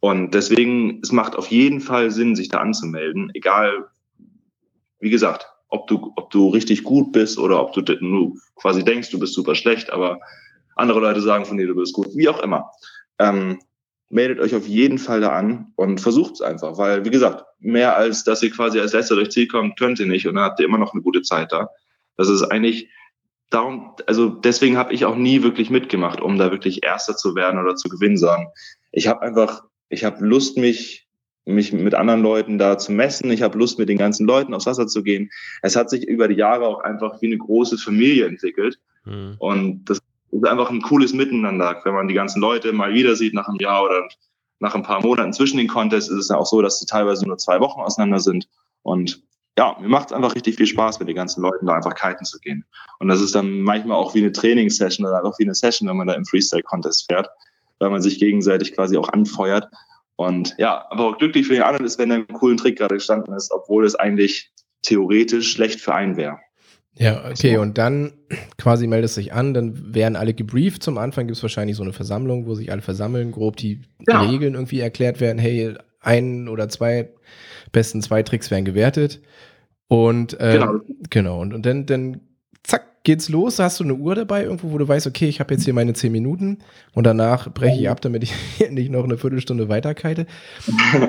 [0.00, 3.86] Und deswegen, es macht auf jeden Fall Sinn, sich da anzumelden, egal,
[4.98, 9.10] wie gesagt, ob du, ob du richtig gut bist oder ob du nur quasi denkst,
[9.10, 10.20] du bist super schlecht, aber
[10.76, 12.70] andere Leute sagen von dir, du bist gut, wie auch immer.
[13.18, 13.60] Ähm,
[14.10, 17.96] meldet euch auf jeden Fall da an und versucht es einfach, weil, wie gesagt, mehr
[17.96, 20.60] als dass ihr quasi als letzter durchs Ziel kommt, könnt ihr nicht und dann habt
[20.60, 21.70] ihr immer noch eine gute Zeit da.
[22.16, 22.88] Das ist eigentlich
[23.48, 27.60] darum, also deswegen habe ich auch nie wirklich mitgemacht, um da wirklich Erster zu werden
[27.60, 28.48] oder zu gewinnen, sondern
[28.90, 31.06] ich habe einfach, ich habe Lust, mich
[31.46, 33.30] mich mit anderen Leuten da zu messen.
[33.30, 35.30] Ich habe Lust, mit den ganzen Leuten aufs Wasser zu gehen.
[35.62, 38.78] Es hat sich über die Jahre auch einfach wie eine große Familie entwickelt.
[39.04, 39.36] Mhm.
[39.38, 40.00] Und das
[40.32, 43.58] ist einfach ein cooles Miteinander, wenn man die ganzen Leute mal wieder sieht nach einem
[43.58, 44.08] Jahr oder
[44.60, 47.26] nach ein paar Monaten zwischen den Contests ist es ja auch so, dass sie teilweise
[47.26, 48.48] nur zwei Wochen auseinander sind.
[48.82, 49.22] Und
[49.58, 52.24] ja, mir macht es einfach richtig viel Spaß, mit den ganzen Leuten da einfach kiten
[52.24, 52.64] zu gehen.
[52.98, 55.96] Und das ist dann manchmal auch wie eine Trainingssession oder einfach wie eine Session, wenn
[55.96, 57.28] man da im Freestyle-Contest fährt,
[57.78, 59.68] weil man sich gegenseitig quasi auch anfeuert.
[60.16, 62.96] Und ja, aber auch glücklich für den anderen ist, wenn er einen coolen Trick gerade
[62.96, 66.38] gestanden ist, obwohl es eigentlich theoretisch schlecht für einen wäre.
[66.94, 68.12] Ja, okay, und dann
[68.58, 70.82] quasi meldest dich an, dann werden alle gebrieft.
[70.82, 74.20] Zum Anfang gibt es wahrscheinlich so eine Versammlung, wo sich alle versammeln, grob die ja.
[74.22, 75.38] Regeln irgendwie erklärt werden.
[75.38, 77.10] Hey, ein oder zwei,
[77.72, 79.20] besten zwei Tricks werden gewertet.
[79.88, 80.80] Und äh, genau.
[81.10, 82.20] genau, und, und dann, dann
[83.04, 83.58] geht's los.
[83.58, 85.92] Hast du eine Uhr dabei irgendwo, wo du weißt, okay, ich habe jetzt hier meine
[85.94, 86.58] zehn Minuten
[86.94, 88.34] und danach breche ich ab, damit ich
[88.70, 90.26] nicht noch eine Viertelstunde weiterkeite.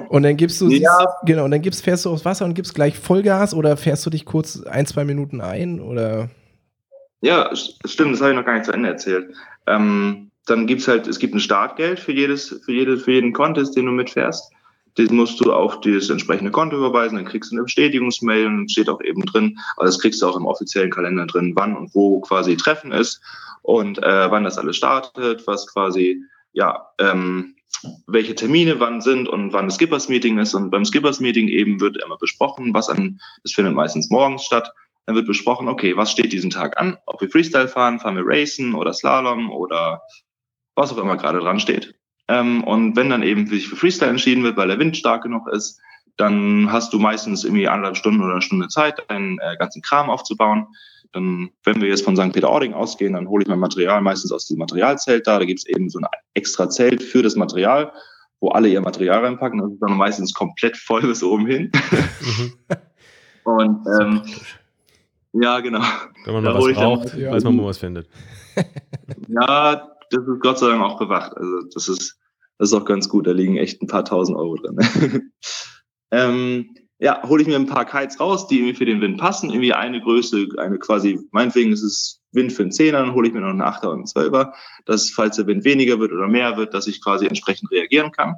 [0.09, 0.89] Und dann gibst du, ja.
[1.25, 4.09] genau, und dann gibst, fährst du aufs Wasser und gibst gleich Vollgas oder fährst du
[4.09, 6.29] dich kurz ein, zwei Minuten ein oder?
[7.21, 9.33] Ja, stimmt, das habe ich noch gar nicht zu Ende erzählt.
[9.67, 13.75] Ähm, dann gibt's halt, es gibt ein Startgeld für jedes, für jedes, für jeden Contest,
[13.75, 14.51] den du mitfährst.
[14.97, 18.89] Den musst du auf das entsprechende Konto überweisen, dann kriegst du eine Bestätigungsmail und steht
[18.89, 22.19] auch eben drin, aber das kriegst du auch im offiziellen Kalender drin, wann und wo
[22.19, 23.21] quasi Treffen ist
[23.61, 26.21] und äh, wann das alles startet, was quasi,
[26.53, 27.55] ja, ähm,
[28.05, 30.53] welche Termine wann sind und wann das Skippers Meeting ist.
[30.53, 34.71] Und beim Skippers Meeting eben wird immer besprochen, was an, das findet meistens morgens statt.
[35.05, 36.97] Dann wird besprochen, okay, was steht diesen Tag an?
[37.05, 40.01] Ob wir Freestyle fahren, fahren wir Racen oder Slalom oder
[40.75, 41.95] was auch immer gerade dran steht.
[42.31, 45.49] Ähm, und wenn dann eben sich für Freestyle entschieden wird, weil der Wind stark genug
[45.49, 45.81] ist,
[46.15, 50.09] dann hast du meistens irgendwie anderthalb Stunden oder eine Stunde Zeit, deinen äh, ganzen Kram
[50.09, 50.67] aufzubauen.
[51.11, 52.31] Dann, wenn wir jetzt von St.
[52.31, 55.39] Peter-Ording ausgehen, dann hole ich mein Material meistens aus dem Materialzelt da.
[55.39, 57.91] Da gibt es eben so ein extra Zelt für das Material,
[58.39, 59.59] wo alle ihr Material reinpacken.
[59.59, 61.69] Das ist dann meistens komplett voll bis oben hin.
[62.21, 62.53] Mhm.
[63.43, 64.21] Und ähm,
[65.33, 65.81] ja, genau.
[66.23, 68.07] Wenn man mal was braucht, weiß man, wo man was findet.
[69.27, 71.35] Ja, das ist Gott sei Dank auch bewacht.
[71.35, 72.20] Also das ist,
[72.61, 73.25] das ist auch ganz gut.
[73.25, 75.31] Da liegen echt ein paar tausend Euro drin.
[76.11, 79.49] ähm, ja, hole ich mir ein paar Kites raus, die irgendwie für den Wind passen.
[79.49, 83.33] Irgendwie eine Größe, eine quasi, meinetwegen ist es Wind für einen Zehner, dann hole ich
[83.33, 84.53] mir noch einen Achter und einen Zwölfer,
[84.85, 88.35] dass falls der Wind weniger wird oder mehr wird, dass ich quasi entsprechend reagieren kann.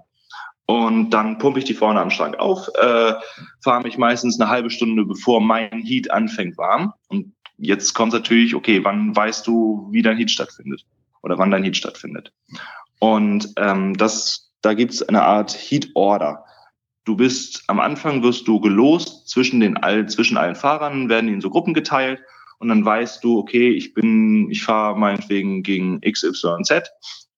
[0.68, 3.16] Und dann pumpe ich die vorne am Schrank auf, äh,
[3.62, 6.94] fahre mich meistens eine halbe Stunde, bevor mein Heat anfängt warm.
[7.10, 10.86] Und jetzt kommt natürlich, okay, wann weißt du, wie dein Heat stattfindet?
[11.24, 12.32] oder wann dein Heat stattfindet.
[13.04, 16.46] Und ähm, das, da gibt es eine Art Heat Order.
[17.04, 21.42] Du bist am Anfang wirst du gelost zwischen den all, zwischen allen Fahrern, werden in
[21.42, 22.22] so Gruppen geteilt
[22.60, 26.92] und dann weißt du, okay, ich bin, ich fahre meinetwegen gegen XYZ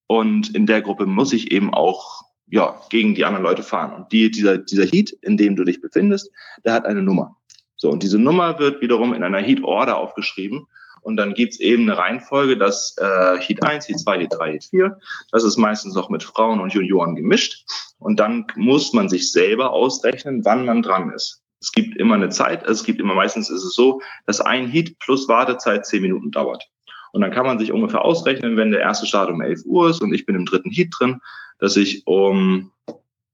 [0.06, 3.92] und in der Gruppe muss ich eben auch ja gegen die anderen Leute fahren.
[3.92, 6.30] Und die, dieser dieser Heat, in dem du dich befindest,
[6.64, 7.38] der hat eine Nummer.
[7.76, 10.68] So und diese Nummer wird wiederum in einer Heat Order aufgeschrieben
[11.06, 14.64] und dann gibt's eben eine Reihenfolge, dass äh, Heat 1, Heat 2, Heat 3, Heat
[14.66, 15.00] 4,
[15.32, 17.64] das ist meistens noch mit Frauen und Junioren gemischt.
[18.00, 21.44] Und dann muss man sich selber ausrechnen, wann man dran ist.
[21.62, 24.68] Es gibt immer eine Zeit, also es gibt immer meistens ist es so, dass ein
[24.68, 26.64] Heat plus Wartezeit zehn Minuten dauert.
[27.12, 30.02] Und dann kann man sich ungefähr ausrechnen, wenn der erste Start um 11 Uhr ist
[30.02, 31.22] und ich bin im dritten Heat drin,
[31.60, 32.72] dass ich um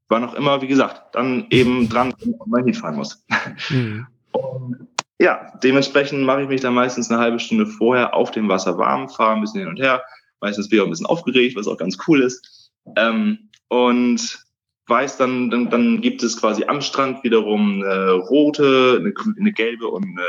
[0.10, 2.14] wann auch immer, wie gesagt, dann eben dran
[2.46, 3.26] mein Heat fahren muss.
[3.70, 4.08] Mhm.
[4.34, 4.88] Und
[5.22, 9.08] ja, dementsprechend mache ich mich dann meistens eine halbe Stunde vorher auf dem Wasser warm,
[9.08, 10.04] fahre ein bisschen hin und her.
[10.40, 12.72] Meistens bin ich auch ein bisschen aufgeregt, was auch ganz cool ist.
[12.96, 14.44] Ähm, und
[14.88, 19.88] weiß dann, dann, dann gibt es quasi am Strand wiederum eine rote, eine, eine gelbe
[19.90, 20.26] und eine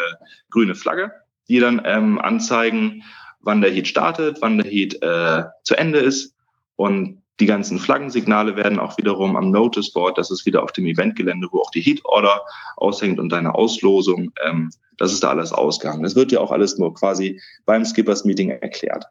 [0.50, 1.11] grüne Flagge,
[1.48, 3.02] die dann ähm, anzeigen,
[3.40, 6.37] wann der Heat startet, wann der Heat äh, zu Ende ist.
[6.76, 11.48] Und die ganzen Flaggensignale werden auch wiederum am Noticeboard, das ist wieder auf dem Eventgelände,
[11.50, 12.42] wo auch die Heat Order
[12.76, 16.02] aushängt und deine Auslosung, ähm, das ist da alles ausgegangen.
[16.02, 19.06] Das wird ja auch alles nur quasi beim Skippers Meeting erklärt.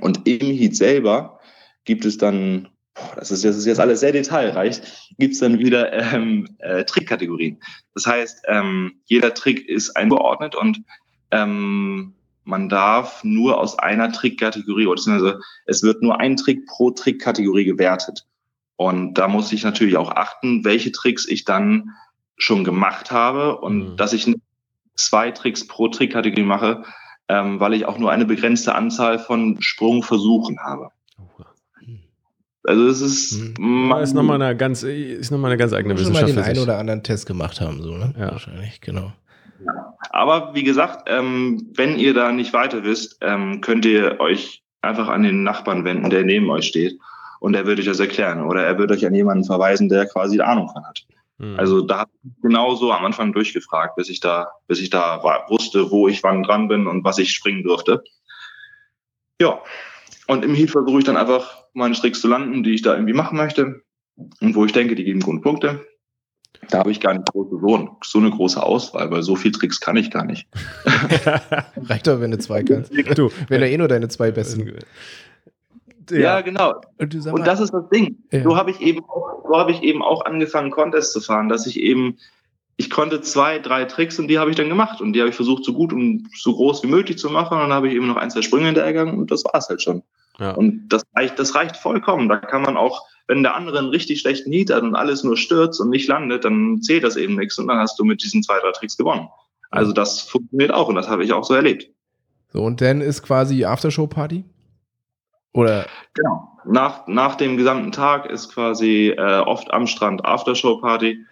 [0.00, 1.40] Und im Heat selber
[1.84, 4.80] gibt es dann boah, das, ist, das ist jetzt alles sehr detailreich,
[5.18, 7.60] gibt es dann wieder ähm, äh, Trickkategorien.
[7.94, 10.82] Das heißt, ähm, jeder Trick ist eingeordnet und
[11.30, 12.14] ähm,
[12.44, 15.00] man darf nur aus einer Trickkategorie, oder
[15.66, 18.26] es wird nur ein Trick pro Trickkategorie gewertet.
[18.76, 21.90] Und da muss ich natürlich auch achten, welche Tricks ich dann
[22.36, 23.96] schon gemacht habe und mhm.
[23.96, 24.32] dass ich
[24.96, 26.84] zwei Tricks pro Trickkategorie mache,
[27.28, 30.90] ähm, weil ich auch nur eine begrenzte Anzahl von Sprungversuchen habe.
[32.62, 33.92] Also es ist, mhm.
[34.02, 36.28] ist nochmal eine ganz, ist noch mal eine ganz eigene Wissenschaft.
[36.28, 38.14] Schon mal den einen oder anderen Test gemacht haben, so, ne?
[38.18, 38.32] Ja.
[38.32, 39.12] Wahrscheinlich, genau.
[40.10, 45.08] Aber wie gesagt, ähm, wenn ihr da nicht weiter wisst, ähm, könnt ihr euch einfach
[45.08, 46.98] an den Nachbarn wenden, der neben euch steht.
[47.40, 48.42] Und er wird euch das erklären.
[48.42, 51.00] Oder er wird euch an jemanden verweisen, der quasi Ahnung von hat.
[51.38, 51.58] Mhm.
[51.58, 55.48] Also da habe ich genauso am Anfang durchgefragt, bis ich da, bis ich da war,
[55.48, 58.04] wusste, wo ich wann dran bin und was ich springen durfte.
[59.40, 59.60] Ja.
[60.26, 63.14] Und im Heat versuche ich dann einfach meine Tricks zu landen, die ich da irgendwie
[63.14, 63.82] machen möchte
[64.40, 65.86] und wo ich denke, die geben gute Punkte.
[66.68, 69.96] Da habe ich gar nicht so, so eine große Auswahl, weil so viel Tricks kann
[69.96, 70.46] ich gar nicht.
[71.76, 72.92] Reicht doch, wenn du zwei kannst.
[73.14, 74.78] Du, wenn du eh nur deine zwei besten.
[76.10, 76.74] Ja, ja genau.
[76.98, 78.18] Und, und, das ist das Ding.
[78.30, 78.42] Ja.
[78.42, 81.66] So habe ich eben auch, so habe ich eben auch angefangen, Contests zu fahren, dass
[81.66, 82.18] ich eben,
[82.76, 85.36] ich konnte zwei, drei Tricks und die habe ich dann gemacht und die habe ich
[85.36, 87.54] versucht, so gut und so groß wie möglich zu machen.
[87.54, 89.82] Und dann habe ich eben noch ein, zwei Sprünge hinterhergegangen und das war es halt
[89.82, 90.02] schon.
[90.38, 90.52] Ja.
[90.52, 92.28] Und das reicht, das reicht vollkommen.
[92.28, 95.36] Da kann man auch, wenn der andere einen richtig schlechten Heat hat und alles nur
[95.36, 98.42] stürzt und nicht landet, dann zählt das eben nichts und dann hast du mit diesen
[98.42, 99.28] zwei, drei Tricks gewonnen.
[99.70, 101.88] Also das funktioniert auch und das habe ich auch so erlebt.
[102.52, 104.44] So, und dann ist quasi Aftershow-Party?
[105.52, 105.86] Oder?
[106.14, 106.58] Genau.
[106.64, 111.24] Nach, nach dem gesamten Tag ist quasi äh, oft am Strand Aftershow-Party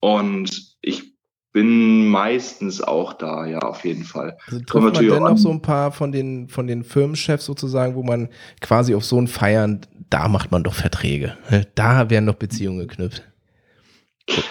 [0.00, 1.13] und ich
[1.54, 4.36] bin meistens auch da, ja, auf jeden Fall.
[4.46, 8.02] Also trifft man denn noch so ein paar von den, von den Firmenchefs sozusagen, wo
[8.02, 8.28] man
[8.60, 11.38] quasi auf so ein Feiern, da macht man doch Verträge.
[11.50, 11.64] Ne?
[11.76, 13.22] Da werden doch Beziehungen geknüpft.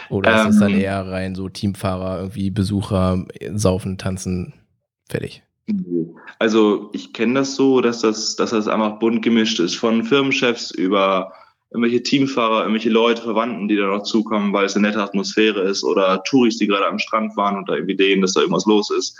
[0.09, 0.79] Oder ähm, ist es dann ähm.
[0.79, 4.53] eher rein so Teamfahrer, irgendwie Besucher, saufen, tanzen,
[5.09, 5.43] fertig?
[6.39, 9.75] Also ich kenne das so, dass das, dass das einfach bunt gemischt ist.
[9.75, 11.33] Von Firmenchefs über
[11.73, 15.83] irgendwelche Teamfahrer, irgendwelche Leute, Verwandten, die da noch zukommen, weil es eine nette Atmosphäre ist
[15.83, 18.91] oder Touris, die gerade am Strand waren und da irgendwie Ideen, dass da irgendwas los
[18.91, 19.17] ist.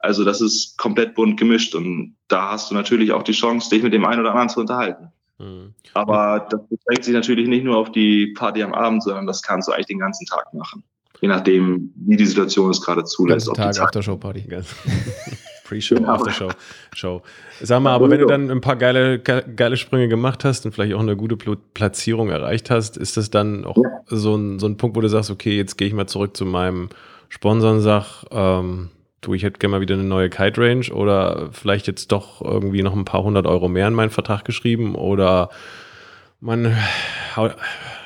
[0.00, 3.82] Also das ist komplett bunt gemischt und da hast du natürlich auch die Chance, dich
[3.82, 5.08] mit dem einen oder anderen zu unterhalten.
[5.38, 5.72] Mhm.
[5.94, 9.66] Aber das beschränkt sich natürlich nicht nur auf die Party am Abend, sondern das kannst
[9.66, 10.84] du eigentlich den ganzen Tag machen.
[11.22, 13.48] Je nachdem, wie die Situation es gerade zulässt.
[13.48, 14.44] Den Tag Aftershow-Party.
[15.64, 16.12] Pre-Show, genau.
[16.12, 16.50] Aftershow,
[16.94, 17.22] Show.
[17.60, 20.94] Sag mal, aber wenn du dann ein paar geile, geile Sprünge gemacht hast und vielleicht
[20.94, 24.00] auch eine gute Platzierung erreicht hast, ist das dann auch ja.
[24.06, 26.44] so, ein, so ein Punkt, wo du sagst, okay, jetzt gehe ich mal zurück zu
[26.44, 26.90] meinem
[27.30, 28.90] Sponsor und sag, ähm,
[29.22, 32.82] du, ich hätte gerne mal wieder eine neue Kite Range oder vielleicht jetzt doch irgendwie
[32.82, 35.48] noch ein paar hundert Euro mehr in meinen Vertrag geschrieben oder
[36.40, 36.76] man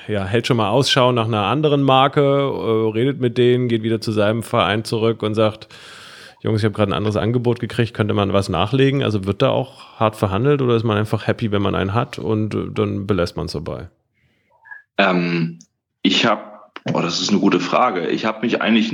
[0.06, 4.00] ja, hält schon mal Ausschau nach einer anderen Marke, äh, redet mit denen, geht wieder
[4.00, 5.68] zu seinem Verein zurück und sagt,
[6.40, 9.02] Jungs, ich habe gerade ein anderes Angebot gekriegt, könnte man was nachlegen?
[9.02, 12.18] Also wird da auch hart verhandelt oder ist man einfach happy, wenn man einen hat
[12.18, 13.88] und äh, dann belässt man es dabei?
[14.98, 15.58] Ähm,
[16.02, 16.42] ich habe,
[16.92, 18.08] oh, das ist eine gute Frage.
[18.08, 18.92] Ich habe mich eigentlich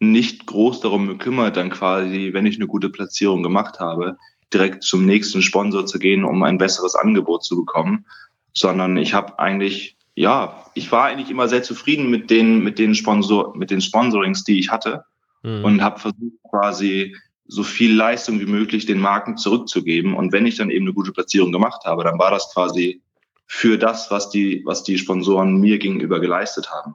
[0.00, 4.16] nicht groß darum gekümmert, dann quasi, wenn ich eine gute Platzierung gemacht habe,
[4.52, 8.06] direkt zum nächsten Sponsor zu gehen, um ein besseres Angebot zu bekommen,
[8.52, 12.94] sondern ich habe eigentlich, ja, ich war eigentlich immer sehr zufrieden mit den, mit den
[12.94, 15.04] Sponsor, mit den Sponsorings, die ich hatte
[15.42, 15.64] mhm.
[15.64, 17.16] und habe versucht quasi
[17.46, 20.14] so viel Leistung wie möglich den Marken zurückzugeben.
[20.14, 23.02] Und wenn ich dann eben eine gute Platzierung gemacht habe, dann war das quasi
[23.46, 26.94] für das, was die, was die Sponsoren mir gegenüber geleistet haben.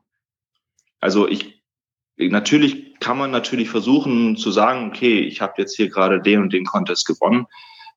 [1.00, 1.64] Also ich,
[2.18, 6.54] natürlich kann man natürlich versuchen zu sagen, okay, ich habe jetzt hier gerade den und
[6.54, 7.48] den Contest gewonnen.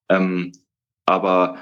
[0.09, 0.53] Ähm,
[1.05, 1.59] aber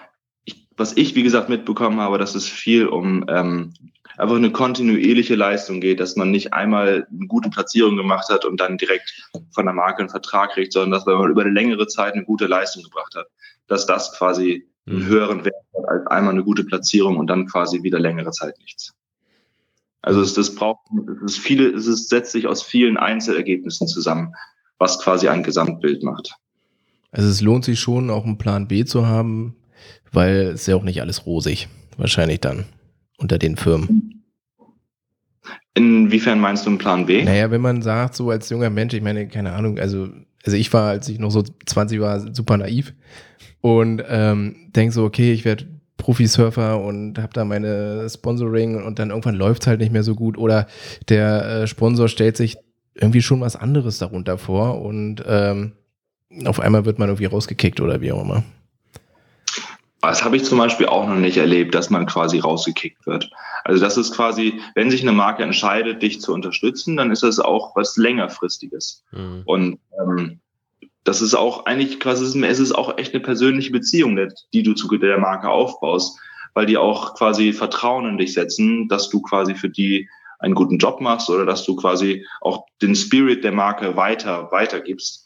[0.77, 3.75] was ich, wie gesagt, mitbekommen habe, dass es viel um ähm,
[4.17, 8.61] einfach eine kontinuierliche Leistung geht, dass man nicht einmal eine gute Platzierung gemacht hat und
[8.61, 12.15] dann direkt von der Marke einen Vertrag kriegt, sondern dass man über eine längere Zeit
[12.15, 13.27] eine gute Leistung gebracht hat,
[13.67, 15.07] dass das quasi einen mhm.
[15.07, 18.95] höheren Wert hat als einmal eine gute Platzierung und dann quasi wieder längere Zeit nichts.
[20.03, 20.81] Also es, das braucht,
[21.25, 24.35] es ist viele, es ist, setzt sich aus vielen Einzelergebnissen zusammen,
[24.79, 26.35] was quasi ein Gesamtbild macht.
[27.11, 29.57] Also es lohnt sich schon, auch einen Plan B zu haben,
[30.13, 32.67] weil es ist ja auch nicht alles rosig, wahrscheinlich dann
[33.19, 34.25] unter den Firmen.
[35.75, 37.25] Inwiefern meinst du einen Plan B?
[37.25, 40.09] Naja, wenn man sagt, so als junger Mensch, ich meine, keine Ahnung, also,
[40.45, 42.95] also ich war, als ich noch so 20 war, super naiv
[43.61, 45.67] und ähm, denk so, okay, ich werde
[45.97, 50.15] Profisurfer und habe da meine Sponsoring und dann irgendwann läuft es halt nicht mehr so
[50.15, 50.67] gut oder
[51.09, 52.57] der äh, Sponsor stellt sich
[52.95, 55.73] irgendwie schon was anderes darunter vor und ähm,
[56.45, 58.45] auf einmal wird man irgendwie rausgekickt oder wie auch immer.
[60.07, 63.31] Das habe ich zum Beispiel auch noch nicht erlebt, dass man quasi rausgekickt wird.
[63.65, 67.41] Also das ist quasi, wenn sich eine Marke entscheidet, dich zu unterstützen, dann ist das
[67.41, 69.03] auch was längerfristiges.
[69.13, 69.43] Mhm.
[69.47, 70.41] Und ähm,
[71.05, 74.19] das ist auch eigentlich quasi, es ist auch echt eine persönliche Beziehung,
[74.53, 76.19] die du zu der Marke aufbaust,
[76.55, 80.79] weil die auch quasi Vertrauen in dich setzen, dass du quasi für die einen guten
[80.79, 85.24] Job machst oder dass du quasi auch den Spirit der Marke weiter, weitergibst.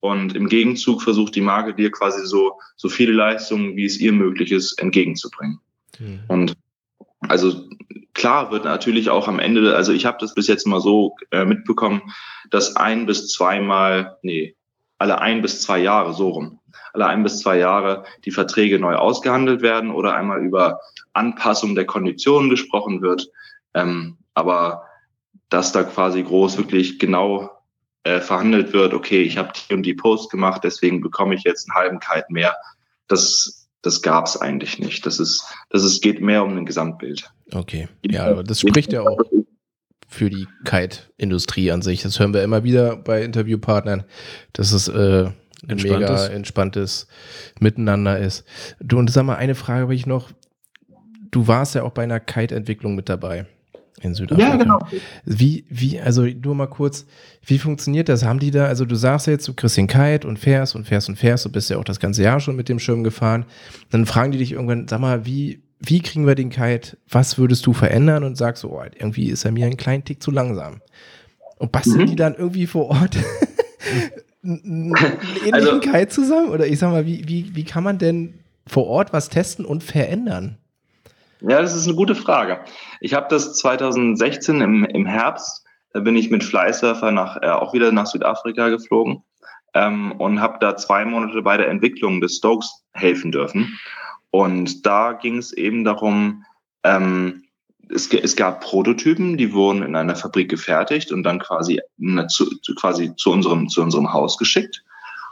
[0.00, 4.12] Und im Gegenzug versucht die Marke dir quasi so, so viele Leistungen, wie es ihr
[4.12, 5.60] möglich ist, entgegenzubringen.
[5.98, 6.20] Mhm.
[6.28, 6.56] Und
[7.28, 7.68] also
[8.14, 11.44] klar wird natürlich auch am Ende, also ich habe das bis jetzt mal so äh,
[11.44, 12.02] mitbekommen,
[12.50, 14.56] dass ein bis zweimal, nee,
[14.98, 16.60] alle ein bis zwei Jahre, so rum,
[16.92, 20.80] alle ein bis zwei Jahre die Verträge neu ausgehandelt werden oder einmal über
[21.12, 23.28] Anpassung der Konditionen gesprochen wird.
[23.74, 24.84] Ähm, aber
[25.50, 27.50] dass da quasi groß wirklich genau
[28.04, 31.68] äh, verhandelt wird, okay, ich habe die und die Post gemacht, deswegen bekomme ich jetzt
[31.68, 32.56] einen halben Kite mehr.
[33.08, 35.04] Das, das gab es eigentlich nicht.
[35.04, 37.30] Das ist, das ist, geht mehr um ein Gesamtbild.
[37.52, 37.88] Okay.
[38.06, 39.18] Ja, aber das spricht ja auch
[40.08, 42.02] für die Kite-Industrie an sich.
[42.02, 44.04] Das hören wir immer wieder bei Interviewpartnern,
[44.52, 45.34] dass es äh, ein
[45.68, 46.10] entspanntes.
[46.10, 47.06] mega entspanntes
[47.60, 48.44] Miteinander ist.
[48.80, 50.30] Du, und sag mal, eine Frage habe ich noch.
[51.30, 53.46] Du warst ja auch bei einer Kite-Entwicklung mit dabei
[54.00, 54.50] in Südafrika.
[54.50, 54.78] Ja, genau.
[55.24, 57.06] Wie, wie, also nur mal kurz,
[57.44, 58.24] wie funktioniert das?
[58.24, 61.08] Haben die da, also du sagst jetzt, du kriegst den Kite und fährst und fährst
[61.08, 63.44] und fährst, du bist ja auch das ganze Jahr schon mit dem Schirm gefahren.
[63.90, 67.66] Dann fragen die dich irgendwann, sag mal, wie, wie kriegen wir den Kite, was würdest
[67.66, 70.80] du verändern und sagst so, oh, irgendwie ist er mir ein kleinen Tick zu langsam.
[71.58, 72.06] Und basteln mhm.
[72.06, 73.16] die dann irgendwie vor Ort
[74.42, 74.94] einen
[75.44, 76.48] ähnlichen also, Kite zusammen?
[76.50, 78.34] Oder ich sag mal, wie, wie, wie kann man denn
[78.66, 80.56] vor Ort was testen und verändern?
[81.40, 82.64] Ja, das ist eine gute Frage.
[83.00, 87.72] Ich habe das 2016 im, im Herbst, da bin ich mit Flysurfer nach, äh, auch
[87.72, 89.24] wieder nach Südafrika geflogen
[89.74, 93.78] ähm, und habe da zwei Monate bei der Entwicklung des Stokes helfen dürfen.
[94.30, 96.44] Und da ging es eben darum,
[96.84, 97.44] ähm,
[97.88, 101.80] es, es, gab Prototypen, die wurden in einer Fabrik gefertigt und dann quasi,
[102.28, 104.84] zu, quasi zu, unserem, zu unserem Haus geschickt.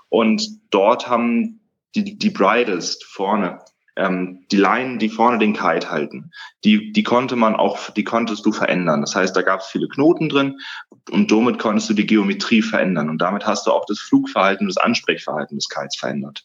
[0.09, 1.61] Und dort haben
[1.94, 3.61] die, die Brightest vorne,
[3.99, 6.30] ähm, die Line, die vorne den Kite halten,
[6.64, 9.01] die, die konnte man auch, die konntest du verändern.
[9.01, 10.59] Das heißt, da gab es viele Knoten drin
[11.11, 13.11] und somit konntest du die Geometrie verändern.
[13.11, 16.44] Und damit hast du auch das Flugverhalten, das Ansprechverhalten des Kites verändert.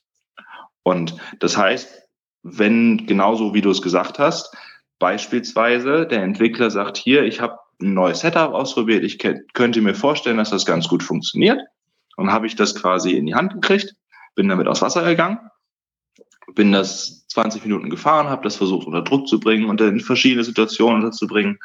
[0.81, 2.01] Und das heißt,
[2.41, 4.55] wenn genauso wie du es gesagt hast,
[4.99, 9.19] beispielsweise der Entwickler sagt hier, ich habe ein neues Setup ausprobiert, ich
[9.53, 11.59] könnte mir vorstellen, dass das ganz gut funktioniert.
[12.15, 13.95] Und habe ich das quasi in die Hand gekriegt,
[14.35, 15.39] bin damit aus Wasser gegangen,
[16.55, 20.43] bin das 20 Minuten gefahren, habe das versucht unter Druck zu bringen und in verschiedene
[20.43, 21.59] Situationen unterzubringen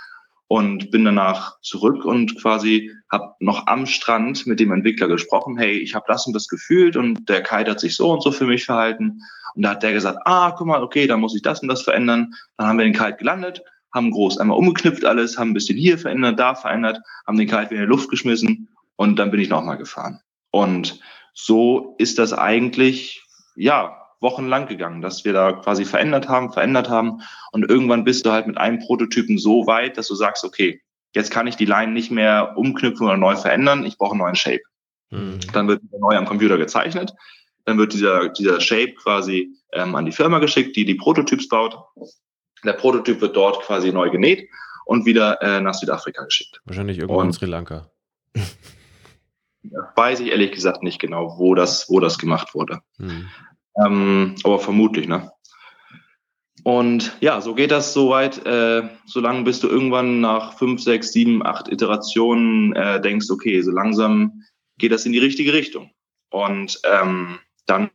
[0.48, 5.78] und bin danach zurück und quasi habe noch am Strand mit dem Entwickler gesprochen, hey,
[5.78, 8.46] ich habe das und das gefühlt und der Kite hat sich so und so für
[8.46, 9.20] mich verhalten
[9.54, 11.82] und da hat der gesagt, ah, guck mal, okay, da muss ich das und das
[11.82, 12.32] verändern.
[12.56, 13.62] Dann haben wir den Kite gelandet,
[13.92, 17.70] haben groß einmal umgeknüpft alles, haben ein bisschen hier verändert, da verändert, haben den Kite
[17.70, 20.20] wieder in die Luft geschmissen und dann bin ich nochmal gefahren.
[20.50, 20.98] Und
[21.34, 23.22] so ist das eigentlich,
[23.54, 27.20] ja, wochenlang gegangen, dass wir da quasi verändert haben, verändert haben.
[27.52, 30.82] Und irgendwann bist du halt mit einem Prototypen so weit, dass du sagst, okay,
[31.14, 34.36] jetzt kann ich die Line nicht mehr umknüpfen oder neu verändern, ich brauche einen neuen
[34.36, 34.62] Shape.
[35.10, 35.40] Mhm.
[35.52, 37.14] Dann wird neu am Computer gezeichnet,
[37.64, 41.76] dann wird dieser, dieser Shape quasi ähm, an die Firma geschickt, die die Prototyps baut.
[42.64, 44.48] Der Prototyp wird dort quasi neu genäht
[44.84, 46.60] und wieder äh, nach Südafrika geschickt.
[46.64, 47.90] Wahrscheinlich irgendwo in Sri Lanka.
[49.96, 52.80] weiß ich ehrlich gesagt nicht genau, wo das, wo das gemacht wurde.
[52.98, 53.28] Mhm.
[53.84, 55.30] Ähm, aber vermutlich, ne?
[56.64, 61.44] Und ja, so geht das soweit, äh, solange bis du irgendwann nach fünf, sechs, sieben,
[61.46, 64.42] acht Iterationen äh, denkst, okay, so langsam
[64.76, 65.90] geht das in die richtige Richtung.
[66.30, 67.90] Und ähm, dann,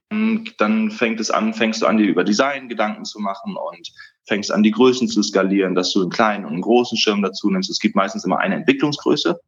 [0.58, 3.92] dann fängt es an, fängst du an, dir über Design Gedanken zu machen und
[4.28, 7.50] fängst an, die Größen zu skalieren, dass du einen kleinen und einen großen Schirm dazu
[7.50, 7.70] nimmst.
[7.70, 9.40] Es gibt meistens immer eine Entwicklungsgröße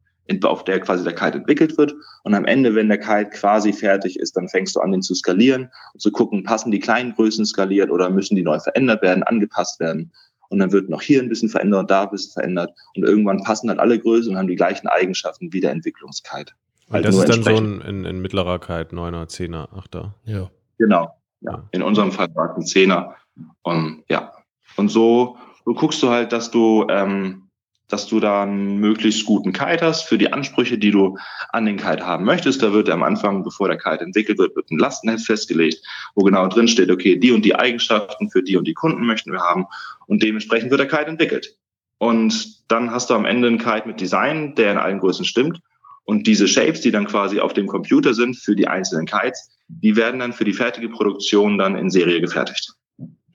[0.42, 1.94] auf der quasi der Kite entwickelt wird.
[2.24, 5.14] Und am Ende, wenn der Kite quasi fertig ist, dann fängst du an, den zu
[5.14, 9.22] skalieren und zu gucken, passen die kleinen Größen skaliert oder müssen die neu verändert werden,
[9.22, 10.12] angepasst werden.
[10.48, 13.42] und dann wird noch hier ein bisschen verändert und da ein bisschen verändert und irgendwann
[13.42, 16.52] passen dann alle Größen und haben die gleichen Eigenschaften wie der Entwicklungskite.
[16.90, 20.10] Halt das ist dann so ein in, in mittlerer Kite, 9er, 10er, 8er.
[20.24, 20.50] Ja.
[20.78, 21.10] Genau.
[21.40, 21.64] Ja.
[21.72, 23.16] In unserem Fall war es ein Zehner.
[23.62, 24.32] Und ja.
[24.76, 27.45] Und so, so guckst du halt, dass du ähm,
[27.88, 31.16] dass du da einen möglichst guten Kite hast für die Ansprüche, die du
[31.50, 32.62] an den Kite haben möchtest.
[32.62, 35.84] Da wird am Anfang, bevor der Kite entwickelt wird, wird ein Lastenheft festgelegt,
[36.14, 39.32] wo genau drin steht, okay, die und die Eigenschaften für die und die Kunden möchten
[39.32, 39.66] wir haben
[40.06, 41.56] und dementsprechend wird der Kite entwickelt.
[41.98, 45.60] Und dann hast du am Ende einen Kite mit Design, der in allen Größen stimmt.
[46.04, 49.96] Und diese Shapes, die dann quasi auf dem Computer sind für die einzelnen Kites, die
[49.96, 52.74] werden dann für die fertige Produktion dann in Serie gefertigt.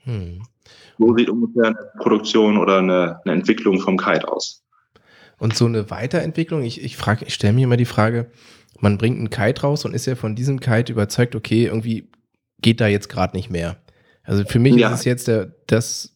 [0.04, 0.44] Hm.
[1.02, 4.64] So sieht ungefähr eine Produktion oder eine, eine Entwicklung vom Kite aus.
[5.40, 8.30] Und so eine Weiterentwicklung, ich, ich frage, ich stelle mir immer die Frage,
[8.80, 12.08] man bringt einen Kite raus und ist ja von diesem Kite überzeugt, okay, irgendwie
[12.62, 13.78] geht da jetzt gerade nicht mehr.
[14.24, 14.90] Also für mich ja.
[14.90, 16.16] ist es jetzt der, das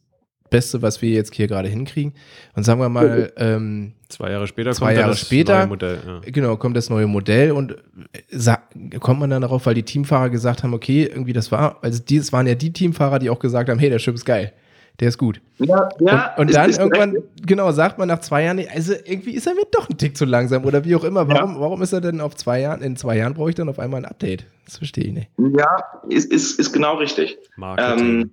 [0.52, 2.14] Beste, was wir jetzt hier gerade hinkriegen.
[2.54, 6.00] Und sagen wir mal, ähm, zwei Jahre später zwei kommt Jahre das später, neue Modell.
[6.06, 6.22] Ja.
[6.32, 7.76] Genau, kommt das neue Modell und
[9.00, 12.32] kommt man dann darauf, weil die Teamfahrer gesagt haben, okay, irgendwie das war, also das
[12.32, 14.54] waren ja die Teamfahrer, die auch gesagt haben, hey, der Chip ist geil
[15.00, 15.42] der ist gut.
[15.58, 16.34] Ja, ja.
[16.36, 17.24] Und, und dann irgendwann, recht.
[17.46, 20.26] genau, sagt man nach zwei Jahren, also irgendwie ist er mir doch ein Tick zu
[20.26, 21.28] langsam oder wie auch immer.
[21.28, 21.60] Warum, ja.
[21.60, 24.02] warum ist er denn auf zwei Jahren, in zwei Jahren brauche ich dann auf einmal
[24.02, 24.46] ein Update?
[24.66, 25.30] Das verstehe ich nicht.
[25.38, 25.78] Ja,
[26.10, 27.38] ist, ist, ist genau richtig.
[27.78, 28.32] Ähm,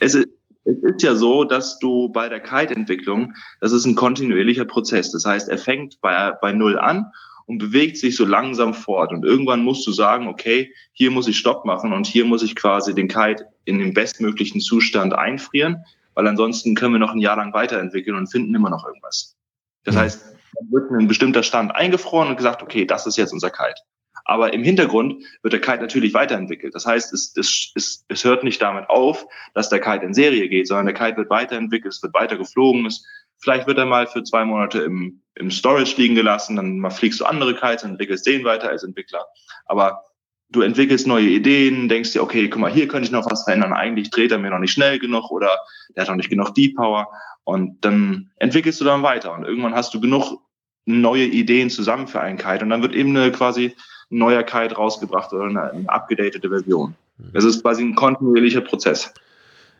[0.00, 0.28] es, ist,
[0.64, 5.12] es ist ja so, dass du bei der Kite-Entwicklung, das ist ein kontinuierlicher Prozess.
[5.12, 7.12] Das heißt, er fängt bei, bei Null an
[7.46, 9.12] und bewegt sich so langsam fort.
[9.12, 12.56] Und irgendwann musst du sagen, okay, hier muss ich Stopp machen und hier muss ich
[12.56, 15.84] quasi den Kite in den bestmöglichen Zustand einfrieren,
[16.14, 19.36] weil ansonsten können wir noch ein Jahr lang weiterentwickeln und finden immer noch irgendwas.
[19.84, 20.00] Das mhm.
[20.00, 20.24] heißt,
[20.54, 23.80] dann wird ein bestimmter Stand eingefroren und gesagt, okay, das ist jetzt unser Kite.
[24.24, 26.74] Aber im Hintergrund wird der Kite natürlich weiterentwickelt.
[26.74, 29.24] Das heißt, es, es, es, es hört nicht damit auf,
[29.54, 32.86] dass der Kite in Serie geht, sondern der Kite wird weiterentwickelt, es wird weiter geflogen,
[32.86, 33.04] es
[33.38, 37.20] Vielleicht wird er mal für zwei Monate im, im Storage liegen gelassen, dann mal fliegst
[37.20, 39.24] du andere Kites und entwickelst den weiter als Entwickler.
[39.66, 40.02] Aber
[40.48, 43.72] du entwickelst neue Ideen, denkst dir, okay, guck mal, hier könnte ich noch was verändern.
[43.72, 45.50] Eigentlich dreht er mir noch nicht schnell genug oder
[45.94, 47.08] der hat noch nicht genug Deep Power.
[47.44, 49.32] Und dann entwickelst du dann weiter.
[49.32, 50.40] Und irgendwann hast du genug
[50.86, 52.64] neue Ideen zusammen für einen Kite.
[52.64, 53.74] Und dann wird eben eine quasi
[54.08, 56.94] neuer Kite rausgebracht oder eine, eine abgedatete Version.
[57.18, 57.32] Mhm.
[57.34, 59.12] Das ist quasi ein kontinuierlicher Prozess.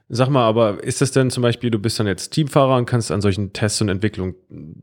[0.09, 3.11] Sag mal, aber ist das denn zum Beispiel, du bist dann jetzt Teamfahrer und kannst
[3.11, 4.37] an solchen Tests und Entwicklungen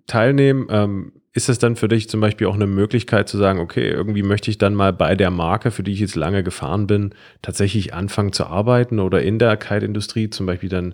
[0.06, 0.68] teilnehmen?
[0.70, 4.22] Ähm, ist das dann für dich zum Beispiel auch eine Möglichkeit zu sagen, okay, irgendwie
[4.22, 7.94] möchte ich dann mal bei der Marke, für die ich jetzt lange gefahren bin, tatsächlich
[7.94, 10.94] anfangen zu arbeiten oder in der Kite-Industrie zum Beispiel dann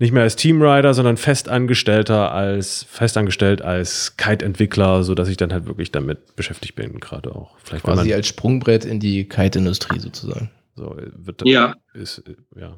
[0.00, 5.90] nicht mehr als Teamrider, sondern festangestellter als festangestellt als Kite-Entwickler, sodass ich dann halt wirklich
[5.92, 7.56] damit beschäftigt bin, gerade auch.
[7.62, 10.50] Vielleicht quasi als Sprungbrett in die Kite-Industrie sozusagen.
[10.76, 11.74] So wird ja.
[11.94, 12.22] Ist,
[12.54, 12.76] ja.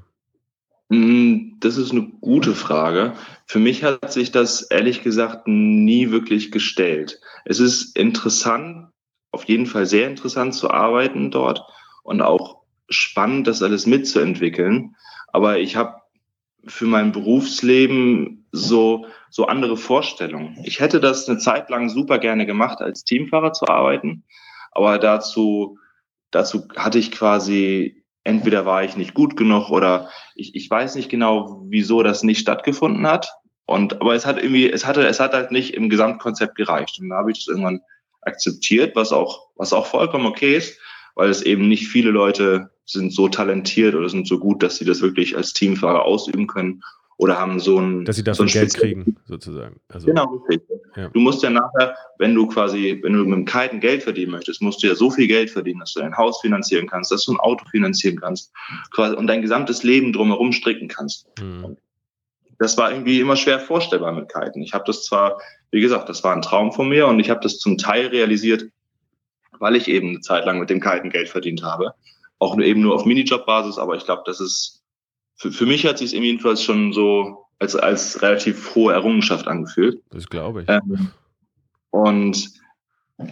[0.91, 3.15] Mm, das ist eine gute Frage.
[3.47, 7.21] Für mich hat sich das ehrlich gesagt nie wirklich gestellt.
[7.45, 8.89] Es ist interessant,
[9.31, 11.63] auf jeden Fall sehr interessant zu arbeiten dort
[12.03, 14.97] und auch spannend, das alles mitzuentwickeln.
[15.29, 16.01] Aber ich habe
[16.67, 20.59] für mein Berufsleben so, so andere Vorstellungen.
[20.65, 24.25] Ich hätte das eine Zeit lang super gerne gemacht, als Teamfahrer zu arbeiten.
[24.73, 25.79] Aber dazu,
[26.33, 31.09] dazu hatte ich quasi entweder war ich nicht gut genug oder ich, ich weiß nicht
[31.09, 33.33] genau, wieso das nicht stattgefunden hat.
[33.67, 36.99] Und aber es hat irgendwie, es hatte, es hat halt nicht im Gesamtkonzept gereicht.
[37.01, 37.81] Und da habe ich das irgendwann
[38.23, 40.79] akzeptiert, was auch, was auch vollkommen okay ist,
[41.15, 44.85] weil es eben nicht viele Leute sind so talentiert oder sind so gut, dass sie
[44.85, 46.83] das wirklich als Teamfahrer ausüben können
[47.21, 48.07] oder haben so ein.
[48.07, 49.79] Dass sie dafür so Geld kriegen, sozusagen.
[49.89, 50.81] Also, genau, richtig.
[50.97, 51.09] Ja.
[51.09, 54.63] Du musst ja nachher, wenn du quasi, wenn du mit dem Kiten Geld verdienen möchtest,
[54.63, 57.33] musst du ja so viel Geld verdienen, dass du dein Haus finanzieren kannst, dass du
[57.33, 58.53] ein Auto finanzieren kannst
[58.91, 61.27] quasi, und dein gesamtes Leben drumherum stricken kannst.
[61.39, 61.77] Mhm.
[62.59, 64.63] Das war irgendwie immer schwer vorstellbar mit Kiten.
[64.63, 65.39] Ich habe das zwar,
[65.73, 68.65] wie gesagt, das war ein Traum von mir und ich habe das zum Teil realisiert,
[69.59, 71.93] weil ich eben eine Zeit lang mit dem Kiten Geld verdient habe.
[72.39, 74.80] Auch eben nur auf Minijob-Basis, aber ich glaube, das ist
[75.41, 80.03] für, für mich hat sich es jedenfalls schon so als, als relativ hohe Errungenschaft angefühlt.
[80.11, 80.69] Das glaube ich.
[80.69, 81.11] Ähm,
[81.91, 82.51] und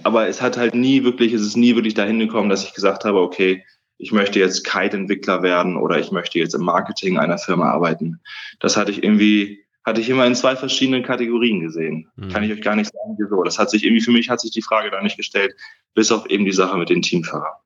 [0.05, 3.05] aber es hat halt nie wirklich, es ist nie wirklich dahin gekommen, dass ich gesagt
[3.05, 3.65] habe, okay,
[3.99, 8.21] ich möchte jetzt Kite-Entwickler werden oder ich möchte jetzt im Marketing einer Firma arbeiten.
[8.61, 12.09] Das hatte ich irgendwie, hatte ich immer in zwei verschiedenen Kategorien gesehen.
[12.17, 12.29] Mhm.
[12.29, 13.43] Kann ich euch gar nicht sagen, wieso.
[13.43, 15.55] Das hat sich irgendwie, für mich hat sich die Frage da nicht gestellt,
[15.95, 17.57] bis auf eben die Sache mit den Teamfahrern.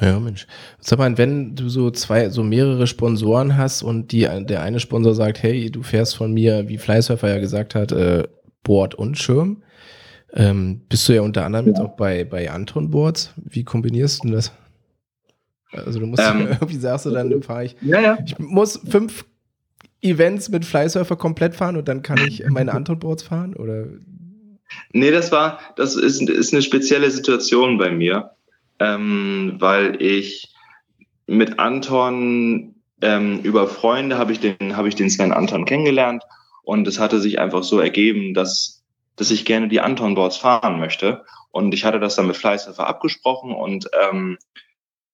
[0.00, 0.46] Ja, Mensch.
[0.80, 5.14] Sag mal, wenn du so zwei, so mehrere Sponsoren hast und die, der eine Sponsor
[5.14, 8.24] sagt, hey, du fährst von mir, wie Flysurfer ja gesagt hat, äh,
[8.62, 9.62] Board und Schirm.
[10.32, 11.72] Ähm, bist du ja unter anderem ja.
[11.72, 13.32] jetzt auch bei, bei Anton Boards.
[13.36, 14.52] Wie kombinierst du das?
[15.70, 17.76] Also du musst ähm, irgendwie sagst du dann fahre ich.
[17.82, 18.18] Ja, ja.
[18.24, 19.24] Ich muss fünf
[20.04, 23.54] Events mit Flysurfer komplett fahren und dann kann ich meine Anton-Boards fahren?
[23.54, 23.86] Oder?
[24.92, 28.32] Nee, das war, das ist, ist eine spezielle Situation bei mir,
[28.78, 30.54] ähm, weil ich
[31.26, 36.22] mit Anton ähm, über Freunde habe ich den, habe ich den Sven Anton kennengelernt
[36.62, 38.82] und es hatte sich einfach so ergeben, dass,
[39.16, 41.24] dass ich gerne die Anton-Boards fahren möchte.
[41.50, 44.38] Und ich hatte das dann mit Fleißhöfer abgesprochen und ähm,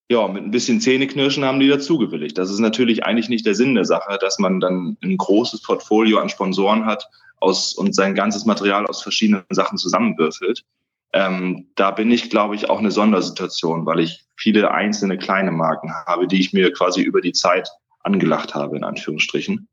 [0.08, 2.36] ja, mit ein bisschen Zähneknirschen haben die dazugewilligt.
[2.36, 6.18] Das ist natürlich eigentlich nicht der Sinn der Sache, dass man dann ein großes Portfolio
[6.18, 7.08] an Sponsoren hat
[7.38, 10.64] aus, und sein ganzes Material aus verschiedenen Sachen zusammenwürfelt.
[11.12, 15.92] Ähm, da bin ich, glaube ich, auch eine Sondersituation, weil ich viele einzelne kleine Marken
[16.06, 17.68] habe, die ich mir quasi über die Zeit
[18.00, 19.68] angelacht habe, in Anführungsstrichen.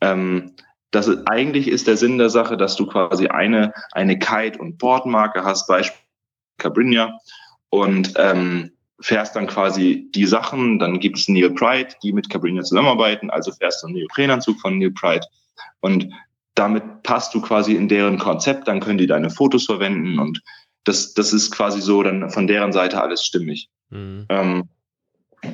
[0.00, 0.52] Ähm,
[0.90, 4.78] das ist, eigentlich ist der Sinn der Sache, dass du quasi eine, eine Kite- und
[4.78, 5.98] Boardmarke hast, Beispiel
[6.58, 7.18] Cabrinha,
[7.70, 8.70] und ähm,
[9.00, 13.50] fährst dann quasi die Sachen, dann gibt es Neil Pride, die mit Cabrinha zusammenarbeiten, also
[13.52, 15.26] fährst du einen Neoprenanzug von Neil Pride.
[15.80, 16.08] Und
[16.54, 20.40] damit passt du quasi in deren Konzept, dann können die deine Fotos verwenden und
[20.84, 23.68] das, das ist quasi so dann von deren Seite alles stimmig.
[23.90, 24.26] Mhm.
[24.28, 24.68] Ähm,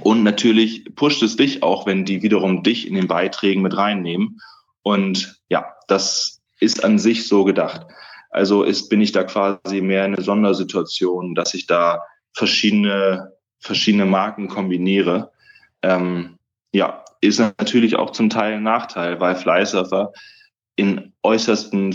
[0.03, 4.41] und natürlich pusht es dich auch, wenn die wiederum dich in den Beiträgen mit reinnehmen.
[4.83, 7.87] Und ja, das ist an sich so gedacht.
[8.31, 12.03] Also ist, bin ich da quasi mehr in einer Sondersituation, dass ich da
[12.33, 15.33] verschiedene, verschiedene Marken kombiniere.
[15.83, 16.39] Ähm,
[16.73, 20.13] ja, ist natürlich auch zum Teil ein Nachteil, weil Flysurfer
[20.81, 21.95] in äußersten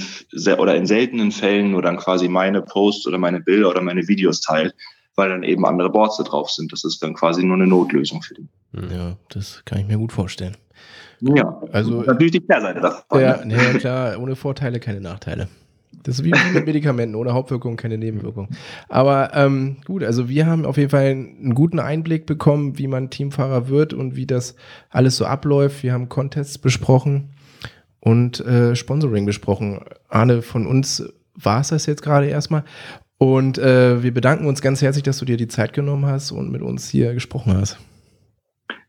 [0.60, 4.42] oder in seltenen Fällen nur dann quasi meine Posts oder meine Bilder oder meine Videos
[4.42, 4.76] teilt,
[5.16, 6.72] weil dann eben andere Boards da drauf sind.
[6.72, 8.48] Das ist dann quasi nur eine Notlösung für die.
[8.94, 10.56] Ja, das kann ich mir gut vorstellen.
[11.20, 13.20] Ja, also natürlich die Kehrseite davon.
[13.20, 13.58] Ja, ne?
[13.58, 15.48] nee, klar, ohne Vorteile keine Nachteile.
[16.04, 18.50] Das ist wie mit Medikamenten, ohne Hauptwirkung keine Nebenwirkung.
[18.88, 23.10] Aber ähm, gut, also wir haben auf jeden Fall einen guten Einblick bekommen, wie man
[23.10, 24.56] Teamfahrer wird und wie das
[24.92, 25.82] alles so abläuft.
[25.82, 27.32] Wir haben Contests besprochen
[28.06, 29.82] und äh, Sponsoring besprochen.
[30.10, 32.64] Arne, von uns war es das jetzt gerade erstmal.
[33.18, 36.52] Und äh, wir bedanken uns ganz herzlich, dass du dir die Zeit genommen hast und
[36.52, 37.80] mit uns hier gesprochen hast.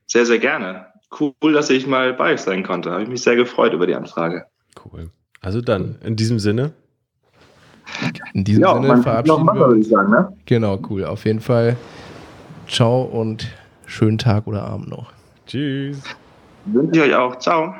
[0.06, 0.86] Sehr, sehr gerne.
[1.18, 2.90] Cool, dass ich mal bei euch sein konnte.
[2.90, 4.44] Habe ich mich sehr gefreut über die Anfrage.
[4.84, 5.10] Cool.
[5.40, 6.72] Also dann, in diesem Sinne.
[8.34, 9.88] In diesem ja, Sinne verabschieden wir uns.
[9.88, 10.36] Sagen, ne?
[10.44, 11.04] Genau, cool.
[11.06, 11.76] Auf jeden Fall.
[12.68, 13.48] Ciao und
[13.86, 15.12] schönen Tag oder Abend noch.
[15.46, 16.02] Tschüss.
[16.66, 17.38] Wünsche ich euch auch.
[17.38, 17.74] Ciao.